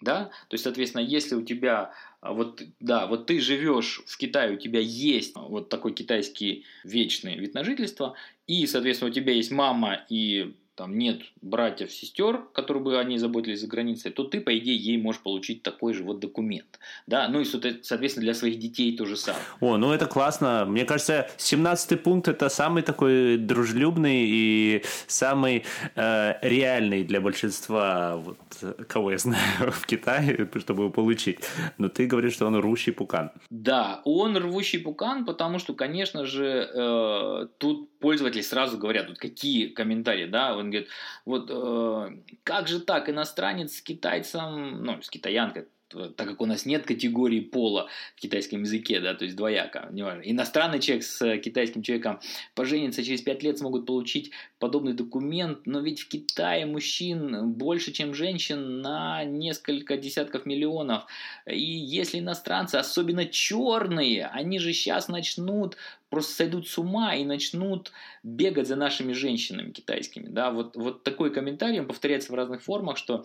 [0.00, 0.24] Да?
[0.48, 4.58] То есть, соответственно, если у тебя а, вот, да, вот ты живешь в Китае, у
[4.58, 8.14] тебя есть вот такой китайский вечный вид на жительство,
[8.46, 13.60] и, соответственно, у тебя есть мама и там нет братьев, сестер, которые бы они заботились
[13.60, 16.78] за границей, то ты, по идее, ей можешь получить такой же вот документ.
[17.06, 19.42] Да, ну и, соответственно, для своих детей то же самое.
[19.60, 20.66] О, ну это классно.
[20.68, 28.38] Мне кажется, 17 пункт это самый такой дружелюбный и самый э, реальный для большинства, вот,
[28.86, 31.38] кого я знаю в Китае, чтобы его получить.
[31.78, 33.30] Но ты говоришь, что он рвущий пукан.
[33.48, 39.68] Да, он рвущий пукан, потому что, конечно же, э, тут пользователи сразу говорят, вот какие
[39.68, 40.88] комментарии, да, он говорит,
[41.24, 46.66] вот э, как же так, иностранец с китайцем, ну, с китаянкой, так как у нас
[46.66, 50.22] нет категории пола в китайском языке, да, то есть двояко, неважно.
[50.22, 52.20] Иностранный человек с китайским человеком
[52.54, 58.14] поженится через 5 лет, смогут получить подобный документ, но ведь в Китае мужчин больше, чем
[58.14, 61.04] женщин на несколько десятков миллионов.
[61.46, 65.76] И если иностранцы, особенно черные, они же сейчас начнут
[66.10, 70.28] просто сойдут с ума и начнут бегать за нашими женщинами китайскими.
[70.28, 70.50] Да?
[70.50, 73.24] Вот, вот такой комментарий, повторяется в разных формах, что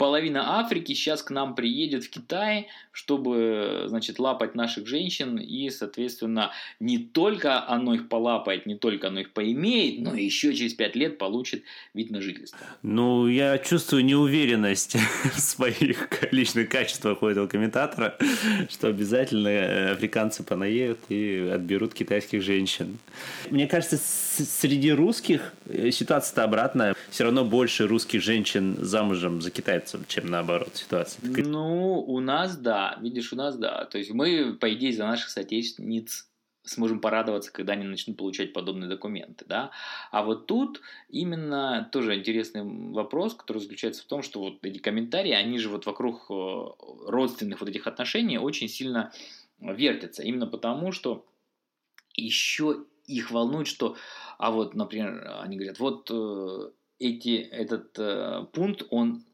[0.00, 6.52] половина Африки сейчас к нам приедет в Китай, чтобы, значит, лапать наших женщин, и, соответственно,
[6.80, 11.18] не только оно их полапает, не только оно их поимеет, но еще через пять лет
[11.18, 12.58] получит вид на жительство.
[12.82, 14.96] Ну, я чувствую неуверенность
[15.34, 18.16] в своих личных качествах у этого комментатора,
[18.70, 22.98] что обязательно африканцы понаедут и отберут китайских женщин.
[23.50, 26.94] Мне кажется, среди русских ситуация-то обратная.
[27.10, 31.20] Все равно больше русских женщин замужем за китайцев нравится, чем наоборот ситуация.
[31.24, 33.84] Ну, у нас да, видишь, у нас да.
[33.86, 36.26] То есть мы, по идее, за наших соотечественниц
[36.62, 39.70] сможем порадоваться, когда они начнут получать подобные документы, да.
[40.10, 45.32] А вот тут именно тоже интересный вопрос, который заключается в том, что вот эти комментарии,
[45.32, 46.64] они же вот вокруг э,
[47.06, 49.10] родственных вот этих отношений очень сильно
[49.58, 51.26] вертятся, именно потому, что
[52.14, 53.96] еще их волнует, что,
[54.38, 59.24] а вот, например, они говорят, вот э, эти, этот э, пункт, он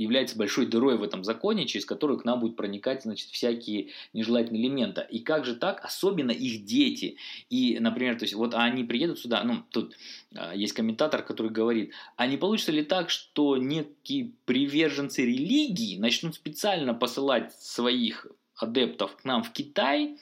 [0.00, 4.62] является большой дырой в этом законе, через которую к нам будут проникать, значит, всякие нежелательные
[4.62, 5.06] элементы.
[5.10, 5.84] И как же так?
[5.84, 7.18] Особенно их дети.
[7.50, 9.94] И, например, то есть вот они приедут сюда, ну, тут
[10.34, 16.34] а, есть комментатор, который говорит, а не получится ли так, что некие приверженцы религии начнут
[16.34, 20.16] специально посылать своих адептов к нам в Китай,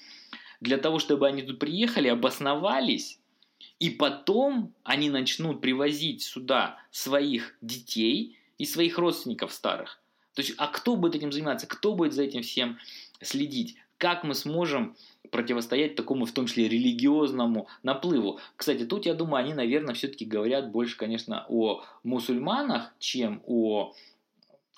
[0.60, 3.20] для того, чтобы они тут приехали, обосновались,
[3.78, 10.00] и потом они начнут привозить сюда своих детей– и своих родственников старых.
[10.34, 11.66] То есть, а кто будет этим заниматься?
[11.66, 12.78] Кто будет за этим всем
[13.20, 13.76] следить?
[13.96, 14.96] Как мы сможем
[15.30, 18.38] противостоять такому, в том числе, религиозному наплыву?
[18.56, 23.94] Кстати, тут, я думаю, они, наверное, все-таки говорят больше, конечно, о мусульманах, чем о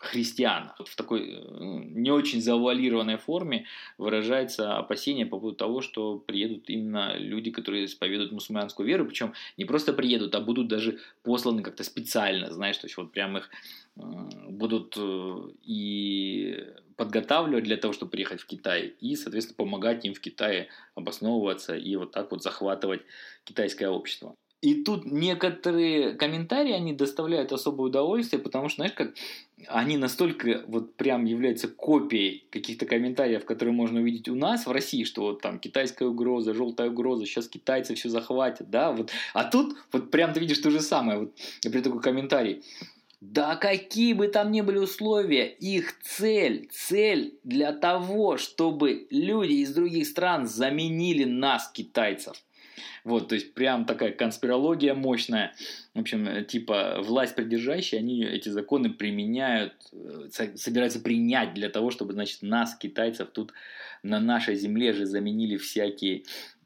[0.00, 0.80] христианах.
[0.84, 3.66] В такой ну, не очень завуалированной форме
[3.98, 9.66] выражается опасение по поводу того, что приедут именно люди, которые исповедуют мусульманскую веру, причем не
[9.66, 13.50] просто приедут, а будут даже посланы как-то специально, знаешь, то есть вот прям их
[13.96, 20.20] будут э, и подготавливать для того, чтобы приехать в Китай, и, соответственно, помогать им в
[20.20, 23.02] Китае обосновываться и вот так вот захватывать
[23.44, 24.34] китайское общество.
[24.62, 29.14] И тут некоторые комментарии, они доставляют особое удовольствие, потому что, знаешь, как
[29.68, 35.04] они настолько вот прям являются копией каких-то комментариев, которые можно увидеть у нас в России,
[35.04, 39.10] что вот там китайская угроза, желтая угроза, сейчас китайцы все захватят, да, вот.
[39.32, 41.32] А тут вот прям ты видишь то же самое, вот,
[41.64, 42.62] например, такой комментарий.
[43.22, 49.74] Да какие бы там ни были условия, их цель, цель для того, чтобы люди из
[49.74, 52.42] других стран заменили нас, китайцев.
[53.04, 55.54] Вот, то есть прям такая конспирология мощная.
[55.94, 62.12] В общем, типа власть придержащие, они эти законы применяют, э, собираются принять для того, чтобы,
[62.12, 63.52] значит, нас, китайцев, тут
[64.02, 66.24] на нашей земле же заменили всякие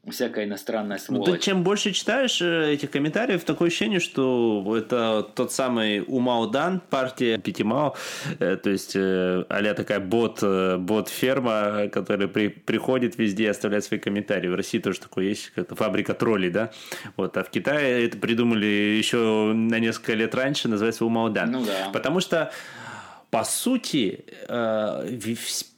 [0.09, 1.27] всякая иностранная сволочь.
[1.27, 6.81] Ну, ты чем больше читаешь э, этих комментариев, такое ощущение, что это тот самый Умаудан,
[6.89, 7.95] партия Пятимао,
[8.39, 10.43] э, то есть а такая бот,
[10.79, 14.47] бот-ферма, которая при, приходит везде и оставляет свои комментарии.
[14.47, 16.71] В России тоже такое есть, как фабрика троллей, да?
[17.17, 21.51] Вот, а в Китае это придумали еще на несколько лет раньше, называется Умаудан.
[21.51, 21.89] Ну да.
[21.91, 22.51] Потому что
[23.31, 24.23] по сути,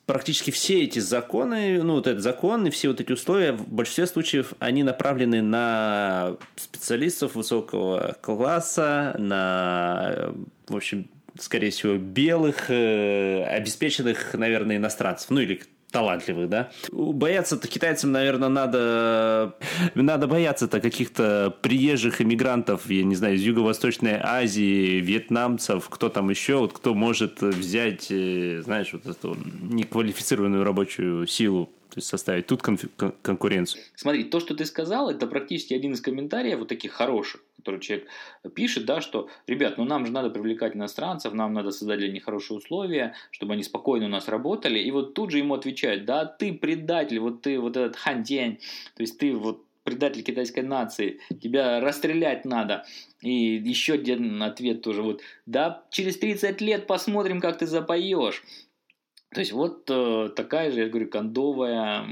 [0.08, 4.08] практически все эти законы, ну, вот этот закон и все вот эти условия, в большинстве
[4.08, 10.34] случаев, они направлены на специалистов высокого класса, на,
[10.68, 16.72] в общем, скорее всего, белых, э, обеспеченных, наверное, иностранцев, ну, или талантливых, да.
[16.92, 19.56] Бояться-то китайцам, наверное, надо...
[19.96, 26.58] Надо бояться-то каких-то приезжих иммигрантов, я не знаю, из Юго-Восточной Азии, вьетнамцев, кто там еще,
[26.58, 32.62] вот кто может взять, э, знаешь, вот эту неквалифицированную рабочую силу то есть составить тут
[32.62, 32.78] кон-
[33.24, 33.82] конкуренцию.
[33.96, 38.08] Смотри, то, что ты сказал, это практически один из комментариев, вот таких хороших, который человек
[38.56, 42.24] пишет, да, что, ребят, ну нам же надо привлекать иностранцев, нам надо создать для них
[42.24, 46.26] хорошие условия, чтобы они спокойно у нас работали, и вот тут же ему отвечают, да,
[46.26, 48.60] ты предатель, вот ты вот этот хан день,
[48.96, 52.86] то есть ты вот предатель китайской нации, тебя расстрелять надо.
[53.22, 58.44] И еще один ответ тоже вот, да, через 30 лет посмотрим, как ты запоешь.
[59.34, 62.06] То есть вот э, такая же, я говорю, кондовая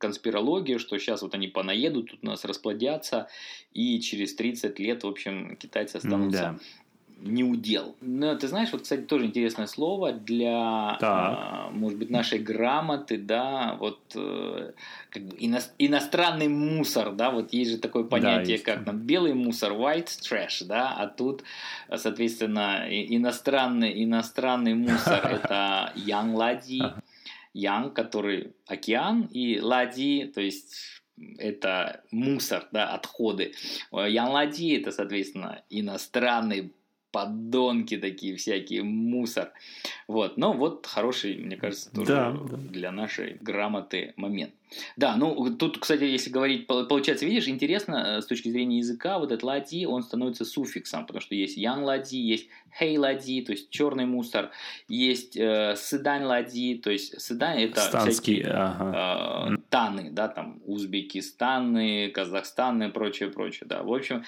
[0.00, 3.28] конспирология, что сейчас вот они понаедут, тут нас расплодятся,
[3.72, 7.30] и через 30 лет, в общем, китайцы останутся да.
[7.30, 7.94] не удел.
[8.00, 11.68] Но ты знаешь, вот, кстати, тоже интересное слово для, да.
[11.72, 14.72] может быть, нашей грамоты, да, вот э,
[15.10, 19.34] как бы ино, иностранный мусор, да, вот есть же такое понятие, да, как там белый
[19.34, 21.44] мусор, white trash, да, а тут,
[21.94, 26.82] соответственно, иностранный, иностранный мусор это young лади,
[27.54, 30.74] young, который океан, и лади, то есть
[31.38, 33.52] это мусор, да, отходы.
[33.92, 36.72] Янлади это, соответственно, иностранный
[37.10, 39.52] подонки такие всякие, мусор.
[40.08, 42.56] Вот, но вот хороший, мне кажется, тоже да, да.
[42.56, 44.52] для нашей грамоты момент.
[44.96, 49.32] Да, ну тут, кстати, если говорить, получается, видишь, интересно э, с точки зрения языка, вот
[49.32, 52.48] этот лади, он становится суффиксом, потому что есть ян лади, есть
[52.78, 54.50] хей лади, то есть черный мусор,
[54.86, 59.54] есть э, сыдань лади, то есть сыдань это Станский, всякие ага.
[59.54, 63.82] э, таны, да, там Узбекистаны, Казахстаны, прочее, прочее, да.
[63.82, 64.24] В общем,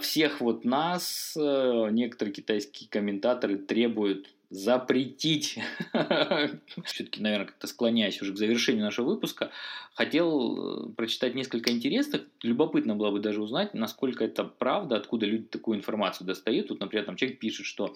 [0.00, 5.58] всех вот нас э, некоторые китайские комментаторы требуют запретить,
[6.84, 9.50] все-таки, наверное, как-то склоняясь уже к завершению нашего выпуска,
[9.94, 12.22] хотел э, прочитать несколько интересных.
[12.42, 16.68] Любопытно было бы даже узнать, насколько это правда, откуда люди такую информацию достают.
[16.68, 17.94] Тут, например, там человек пишет, что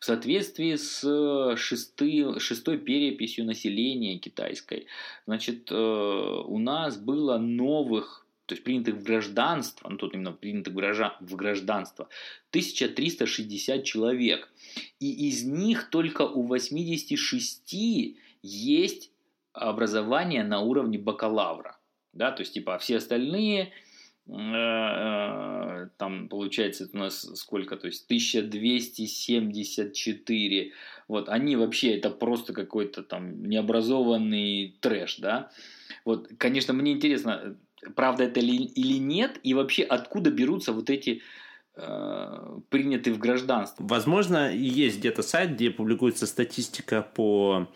[0.00, 4.86] в соответствии с шесты, шестой переписью населения китайской,
[5.26, 11.36] значит, у нас было новых то есть принятых в гражданство, ну тут именно принятых в
[11.36, 12.08] гражданство,
[12.50, 14.48] 1360 человек.
[15.00, 17.74] И из них только у 86
[18.42, 19.10] есть
[19.54, 21.78] образование на уровне бакалавра.
[22.12, 23.72] Да, то есть, типа, а все остальные,
[24.26, 30.72] э, э, там, получается, у нас сколько, то есть, 1274,
[31.08, 35.50] вот, они вообще, это просто какой-то там необразованный трэш, да.
[36.04, 37.56] Вот, конечно, мне интересно,
[37.94, 41.22] правда это ли, или нет, и вообще откуда берутся вот эти
[41.76, 43.84] э, принятые в гражданство.
[43.86, 47.68] Возможно, есть где-то сайт, где публикуется статистика по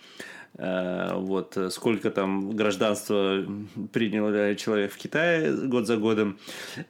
[0.59, 3.45] вот сколько там гражданства
[3.93, 6.39] принял человек в Китае год за годом.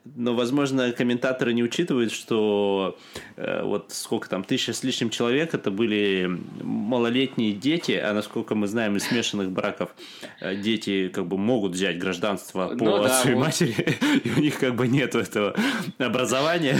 [0.04, 2.96] Но, возможно, комментаторы не учитывают, что
[3.36, 6.30] э, вот сколько там, тысяча с лишним человек, это были
[6.62, 9.94] малолетние дети, а насколько мы знаем из смешанных браков,
[10.40, 13.44] э, дети как бы могут взять гражданство по ну, да, своей вот.
[13.44, 15.54] матери, и у них как бы нет этого
[15.98, 16.78] образования.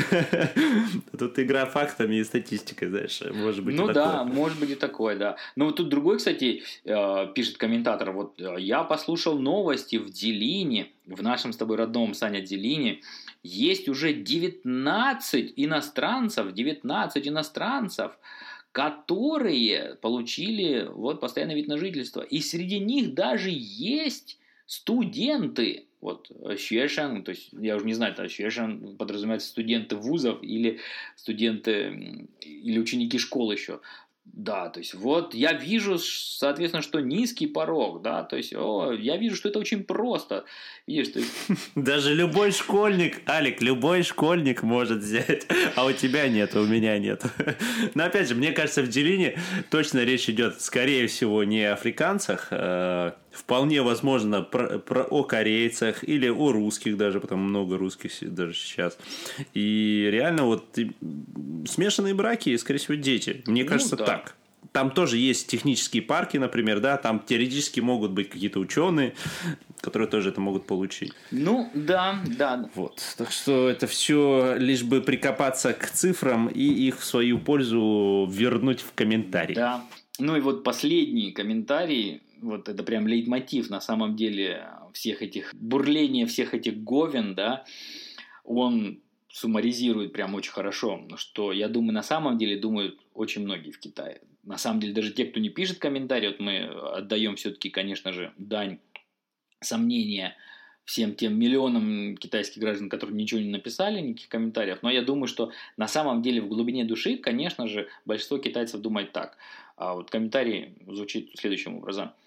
[1.18, 5.36] Тут игра фактами и статистикой, знаешь, может быть Ну да, может быть и такое, да.
[5.54, 10.92] Но вот тут другой, кстати, Э, пишет комментатор, вот э, я послушал новости в Делине,
[11.06, 13.00] в нашем с тобой родном, Саня, Делине,
[13.42, 18.12] есть уже 19 иностранцев, 19 иностранцев,
[18.72, 22.20] которые получили вот постоянный вид на жительство.
[22.20, 28.26] И среди них даже есть студенты, вот, Xuesheng, то есть, я уже не знаю, это
[28.26, 30.78] Xuesheng подразумевается студенты вузов или
[31.16, 33.80] студенты, или ученики школ еще.
[34.32, 39.16] Да, то есть вот я вижу, соответственно, что низкий порог, да, то есть о, я
[39.16, 40.44] вижу, что это очень просто.
[40.86, 41.28] Видишь, есть...
[41.74, 47.22] Даже любой школьник, Алик, любой школьник может взять, а у тебя нет, у меня нет.
[47.94, 49.38] Но опять же, мне кажется, в Делине
[49.70, 56.02] точно речь идет, скорее всего, не о африканцах, а вполне возможно про, про, о корейцах
[56.02, 58.98] или о русских даже, потому много русских даже сейчас.
[59.54, 60.78] И реально вот
[61.66, 63.42] смешанные браки, скорее всего, дети.
[63.46, 64.04] Мне ну, кажется, да.
[64.04, 64.34] так.
[64.72, 69.14] Там тоже есть технические парки, например, да, там теоретически могут быть какие-то ученые,
[69.80, 71.12] которые тоже это могут получить.
[71.30, 72.68] Ну, да, да.
[72.74, 73.00] Вот.
[73.16, 78.80] Так что это все лишь бы прикопаться к цифрам и их в свою пользу вернуть
[78.80, 79.54] в комментарии.
[79.54, 79.84] Да.
[80.18, 86.26] Ну и вот последний комментарий вот это прям лейтмотив на самом деле всех этих бурления,
[86.26, 87.64] всех этих говен, да,
[88.44, 93.78] он суммаризирует прям очень хорошо, что я думаю, на самом деле думают очень многие в
[93.78, 94.20] Китае.
[94.42, 96.64] На самом деле, даже те, кто не пишет комментарий, вот мы
[96.94, 98.78] отдаем все-таки, конечно же, дань
[99.60, 100.36] сомнения
[100.84, 104.78] всем тем миллионам китайских граждан, которые ничего не написали, никаких комментариев.
[104.80, 109.12] Но я думаю, что на самом деле в глубине души, конечно же, большинство китайцев думает
[109.12, 109.36] так.
[109.76, 112.12] А вот комментарий звучит следующим образом–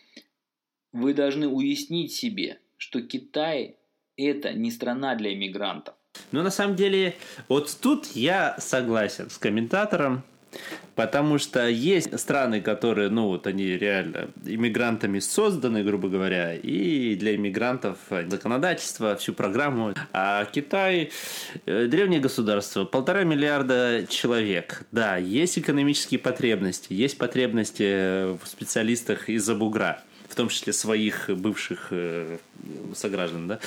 [0.94, 3.78] вы должны уяснить себе, что Китай–
[4.18, 5.96] это не страна для иммигрантов.
[6.32, 7.16] Ну, на самом деле,
[7.48, 10.24] вот тут я согласен с комментатором,
[10.96, 17.36] Потому что есть страны, которые, ну вот они реально иммигрантами созданы, грубо говоря, и для
[17.36, 19.94] иммигрантов законодательство, всю программу.
[20.12, 21.12] А Китай
[21.66, 24.84] э, древнее государство, полтора миллиарда человек.
[24.92, 31.88] Да, есть экономические потребности, есть потребности в специалистах из-за бугра в том числе своих бывших
[31.92, 32.38] э,
[32.96, 33.60] сограждан, да.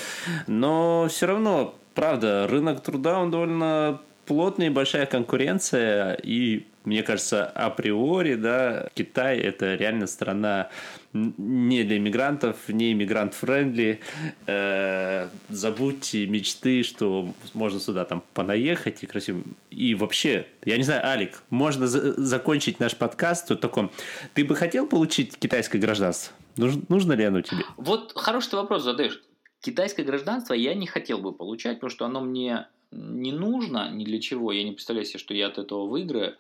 [0.47, 7.47] Но все равно, правда, рынок труда, он довольно плотная и большая конкуренция, и мне кажется,
[7.47, 10.69] априори, да, Китай это реально страна
[11.15, 14.01] не для иммигрантов, не иммигрант-френдли.
[14.47, 19.43] Э, забудьте мечты, что можно сюда там понаехать и красиво.
[19.71, 23.91] И вообще, я не знаю, Алик, можно за- закончить наш подкаст вот таком.
[24.35, 26.35] Ты бы хотел получить китайское гражданство?
[26.57, 27.65] Нужно, нужно ли оно тебе?
[27.77, 29.23] Вот хороший вопрос задаешь.
[29.61, 34.21] Китайское гражданство я не хотел бы получать, потому что оно мне не нужно ни для
[34.21, 34.53] чего.
[34.53, 36.37] Я не представляю себе, что я от этого выиграю.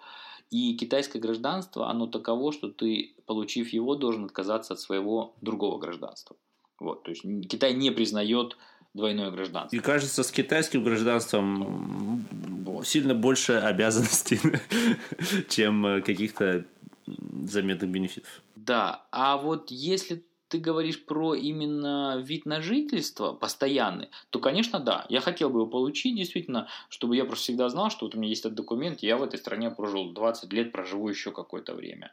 [0.50, 6.36] И китайское гражданство, оно таково, что ты, получив его, должен отказаться от своего другого гражданства.
[6.78, 8.56] Вот, то есть Китай не признает
[8.92, 9.74] двойное гражданство.
[9.74, 12.24] И кажется, с китайским гражданством
[12.84, 14.38] сильно больше обязанностей,
[15.48, 16.66] чем каких-то
[17.06, 18.42] заметных бенефитов.
[18.56, 25.04] Да, а вот если ты говоришь про именно вид на жительство постоянный, то, конечно, да.
[25.08, 28.28] Я хотел бы его получить, действительно, чтобы я просто всегда знал, что вот у меня
[28.28, 32.12] есть этот документ, я в этой стране прожил 20 лет, проживу еще какое-то время.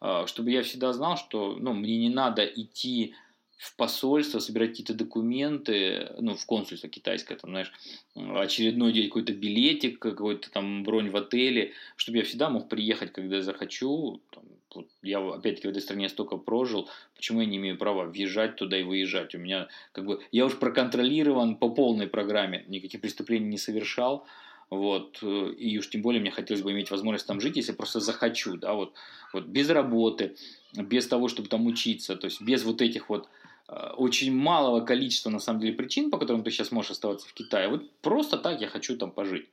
[0.00, 3.14] А, чтобы я всегда знал, что ну, мне не надо идти
[3.60, 7.70] в посольство, собирать какие-то документы, ну, в консульство китайское, там, знаешь,
[8.14, 13.42] очередной день какой-то билетик, какой-то там бронь в отеле, чтобы я всегда мог приехать, когда
[13.42, 14.44] захочу, там,
[14.74, 18.80] вот я опять-таки в этой стране столько прожил, почему я не имею права въезжать туда
[18.80, 19.34] и выезжать?
[19.34, 24.24] У меня как бы я уж проконтролирован по полной программе, никаких преступлений не совершал,
[24.70, 28.56] вот, и уж тем более мне хотелось бы иметь возможность там жить, если просто захочу,
[28.56, 28.94] да, вот,
[29.34, 30.36] вот без работы,
[30.72, 33.49] без того, чтобы там учиться, то есть без вот этих вот э,
[33.96, 37.68] очень малого количества, на самом деле, причин, по которым ты сейчас можешь оставаться в Китае.
[37.68, 39.46] Вот просто так я хочу там пожить.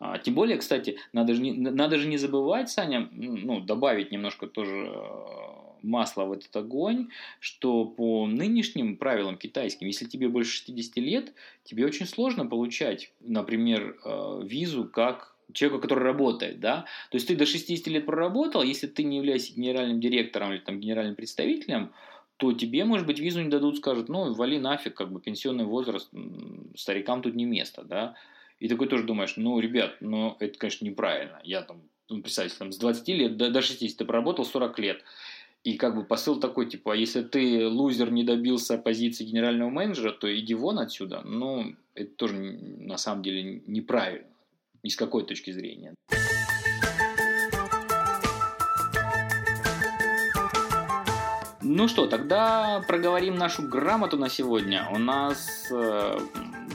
[0.00, 4.46] А, тем более, кстати, надо же, не, надо же не забывать, Саня, ну, добавить немножко
[4.46, 7.08] тоже э, масла в этот огонь,
[7.40, 11.32] что по нынешним правилам китайским, если тебе больше 60 лет,
[11.64, 17.34] тебе очень сложно получать, например, э, визу как человеку, который работает, да, то есть ты
[17.34, 21.90] до 60 лет проработал, если ты не являешься генеральным директором или там генеральным представителем,
[22.38, 26.08] то тебе, может быть, визу не дадут, скажут, ну, вали нафиг, как бы пенсионный возраст,
[26.76, 28.14] старикам тут не место, да,
[28.60, 31.40] и такой тоже думаешь, ну, ребят, ну, это, конечно, неправильно.
[31.44, 35.04] Я там, ну, представьте, там, с 20 лет до, до 60 ты проработал 40 лет.
[35.64, 40.34] И как бы посыл такой, типа, если ты, лузер, не добился позиции генерального менеджера, то
[40.34, 41.22] иди вон отсюда.
[41.22, 44.28] Ну, это тоже на самом деле неправильно.
[44.82, 45.94] Ни с какой точки зрения.
[51.70, 54.88] Ну что, тогда проговорим нашу грамоту на сегодня.
[54.90, 56.18] У нас э,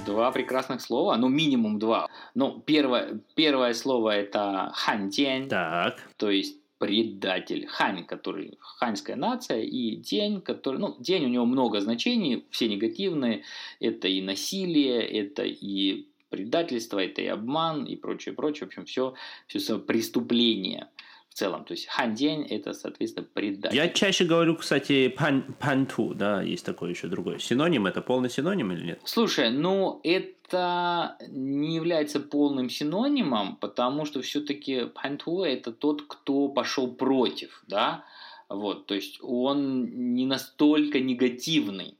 [0.05, 2.07] два прекрасных слова, ну минимум два.
[2.35, 5.49] Ну, первое, первое слово это ханьдень.
[5.49, 5.97] Так.
[6.17, 7.65] То есть предатель.
[7.65, 13.41] Хань, который ханьская нация, и день, который, ну, день у него много значений, все негативные.
[13.79, 18.65] Это и насилие, это и предательство, это и обман, и прочее, прочее.
[18.65, 19.15] В общем, все,
[19.47, 20.87] все преступление
[21.33, 21.65] в целом.
[21.65, 23.75] То есть хандень это, соответственно, предатель.
[23.75, 27.39] Я чаще говорю, кстати, пан, панту, да, есть такой еще другой.
[27.39, 29.01] Синоним это полный синоним или нет?
[29.03, 36.93] Слушай, ну это не является полным синонимом, потому что все-таки панту это тот, кто пошел
[36.93, 38.05] против, да,
[38.47, 41.97] вот, то есть он не настолько негативный.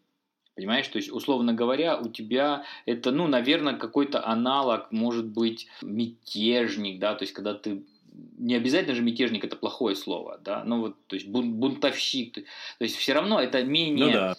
[0.56, 7.00] Понимаешь, то есть, условно говоря, у тебя это, ну, наверное, какой-то аналог, может быть, мятежник,
[7.00, 7.84] да, то есть, когда ты
[8.38, 12.42] не обязательно же мятежник это плохое слово, да, ну вот, то есть бун, бунтовщик, то,
[12.80, 14.36] есть все равно это менее, ну, да.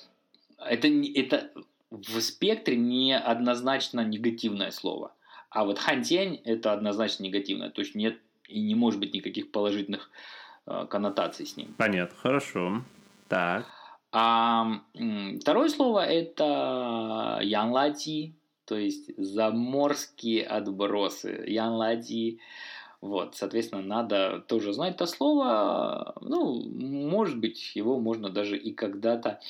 [0.59, 1.51] это, это
[1.91, 5.15] в спектре не однозначно негативное слово,
[5.51, 8.19] а вот хантень это однозначно негативное, то есть нет
[8.49, 10.11] и не может быть никаких положительных
[10.67, 11.75] э, коннотаций с ним.
[11.79, 12.83] Понятно, хорошо,
[13.29, 13.67] так.
[14.13, 14.81] А
[15.41, 22.39] второе слово это янлади, то есть заморские отбросы, янлади.
[23.05, 26.15] Вот, соответственно, надо тоже знать это слово.
[26.23, 29.41] Ну, может быть, его можно даже и когда-то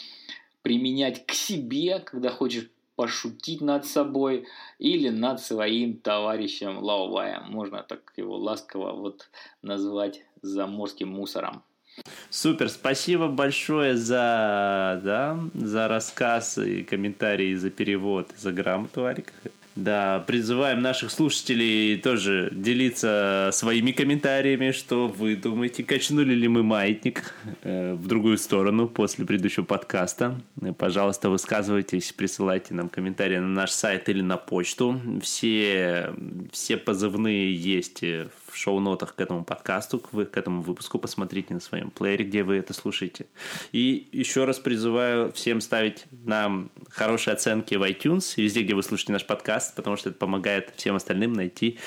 [0.62, 4.48] применять к себе, когда хочешь пошутить над собой
[4.80, 7.44] или над своим товарищем Лаоваем.
[7.44, 9.30] Можно так его ласково вот
[9.62, 11.62] назвать заморским мусором.
[12.30, 19.32] Супер, спасибо большое за, да, за рассказ и комментарии, за перевод, за грамоту, Арик.
[19.76, 27.34] Да, призываем наших слушателей тоже делиться своими комментариями, что вы думаете, качнули ли мы маятник
[27.62, 30.40] э, в другую сторону после предыдущего подкаста.
[30.78, 35.00] Пожалуйста, высказывайтесь, присылайте нам комментарии на наш сайт или на почту.
[35.20, 36.14] Все,
[36.52, 40.98] все позывные есть в в шоу-нотах к этому подкасту, к, к этому выпуску.
[40.98, 43.26] Посмотрите на своем плеере, где вы это слушаете.
[43.72, 49.12] И еще раз призываю всем ставить нам хорошие оценки в iTunes, везде, где вы слушаете
[49.12, 51.78] наш подкаст потому что это помогает всем остальным найти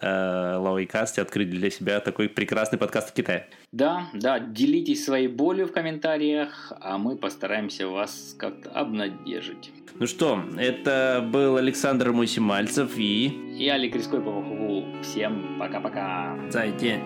[0.00, 3.48] э, Ловейкаст и открыть для себя такой прекрасный подкаст в Китае.
[3.72, 9.72] Да, да, делитесь своей болью в комментариях, а мы постараемся вас как-то обнадежить.
[9.98, 13.47] Ну что, это был Александр Мусимальцев и...
[13.57, 14.85] И Алик Риской Павахову.
[15.01, 16.35] Всем пока-пока.
[16.49, 16.99] 再见。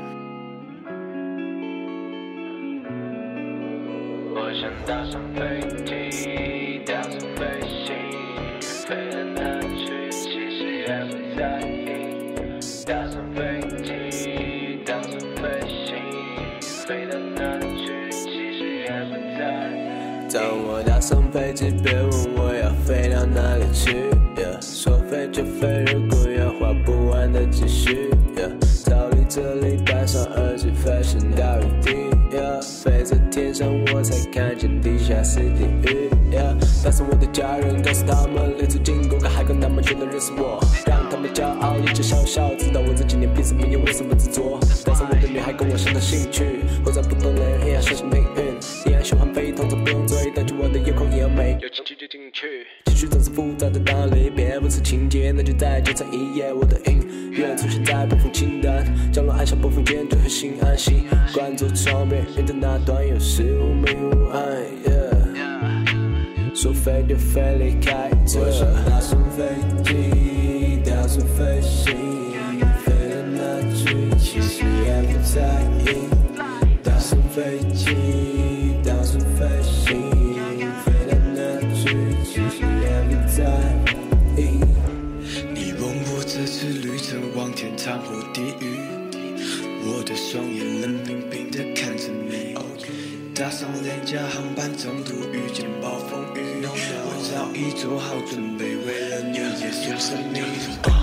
[4.34, 7.96] 我想搭上飞机，搭上飞行，
[8.62, 11.68] 飞到哪去，其实也不在意。
[12.86, 15.98] 搭上飞机，搭上飞行，
[16.62, 18.26] 飞到哪去，其
[18.58, 19.42] 实也不在
[19.74, 20.32] 意。
[20.32, 23.98] 当我搭上飞机，别问我要飞到哪里去。
[24.38, 26.21] Yeah, 说飞就飞，如果
[26.73, 28.11] 要花不完的积蓄。
[28.35, 28.51] Yeah,
[28.89, 31.93] 逃离这里，戴上耳机，飞行到雨地。
[32.37, 36.11] Yeah, 飞在天上，我才看见地下是地狱。
[36.33, 44.59] Yeah, 带上我的家人，告诉他们，立足进攻个海港，他们就能认识我，让他们骄傲，一直笑笑，知道我这几年拼死命，为什么执着。
[44.85, 48.57] 带上我的女孩，跟我相同兴趣，活在不同的人一样相信命运。
[48.87, 51.59] 依然喜欢飞，动作不用追，但是我的眼眶也要美。
[54.83, 57.01] 情节，那就再检查一夜我的音
[57.33, 64.43] 乐出现在播放清单，降落按下播放键，就会心安习惯坐窗边，云的那端有时无明无暗。
[64.85, 68.41] Yeah, 说飞就飞，离开这。
[68.41, 69.43] 我想搭上飞
[69.83, 71.97] 机，搭上飞行，
[72.85, 73.41] 飞到哪
[73.75, 73.87] 去，
[74.19, 75.87] 其实也不在意。
[76.83, 77.97] 搭上飞机，
[93.35, 100.43] 搭上廉价航班，中途遇见暴风雨，我早已做好准备，为了你结束生命。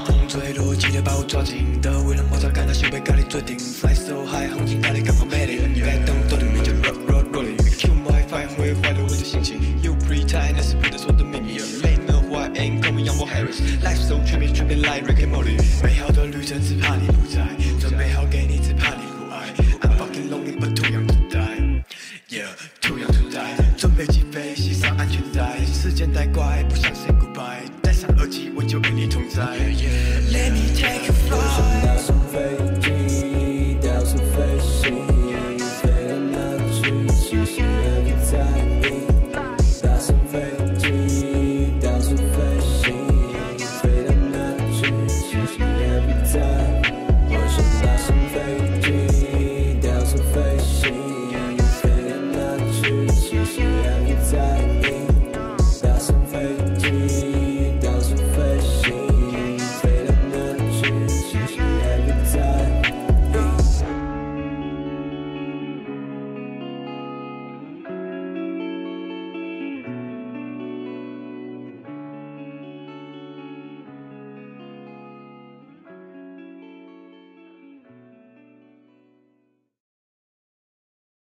[0.06, 6.16] 风吹落记得把我抓紧的，为了摩擦感到心被咖喱最顶，Fly so high，红旗咖喱刚好美丽，你该懂
[29.40, 30.20] desire, yeah.
[30.32, 31.79] Let me take a flight.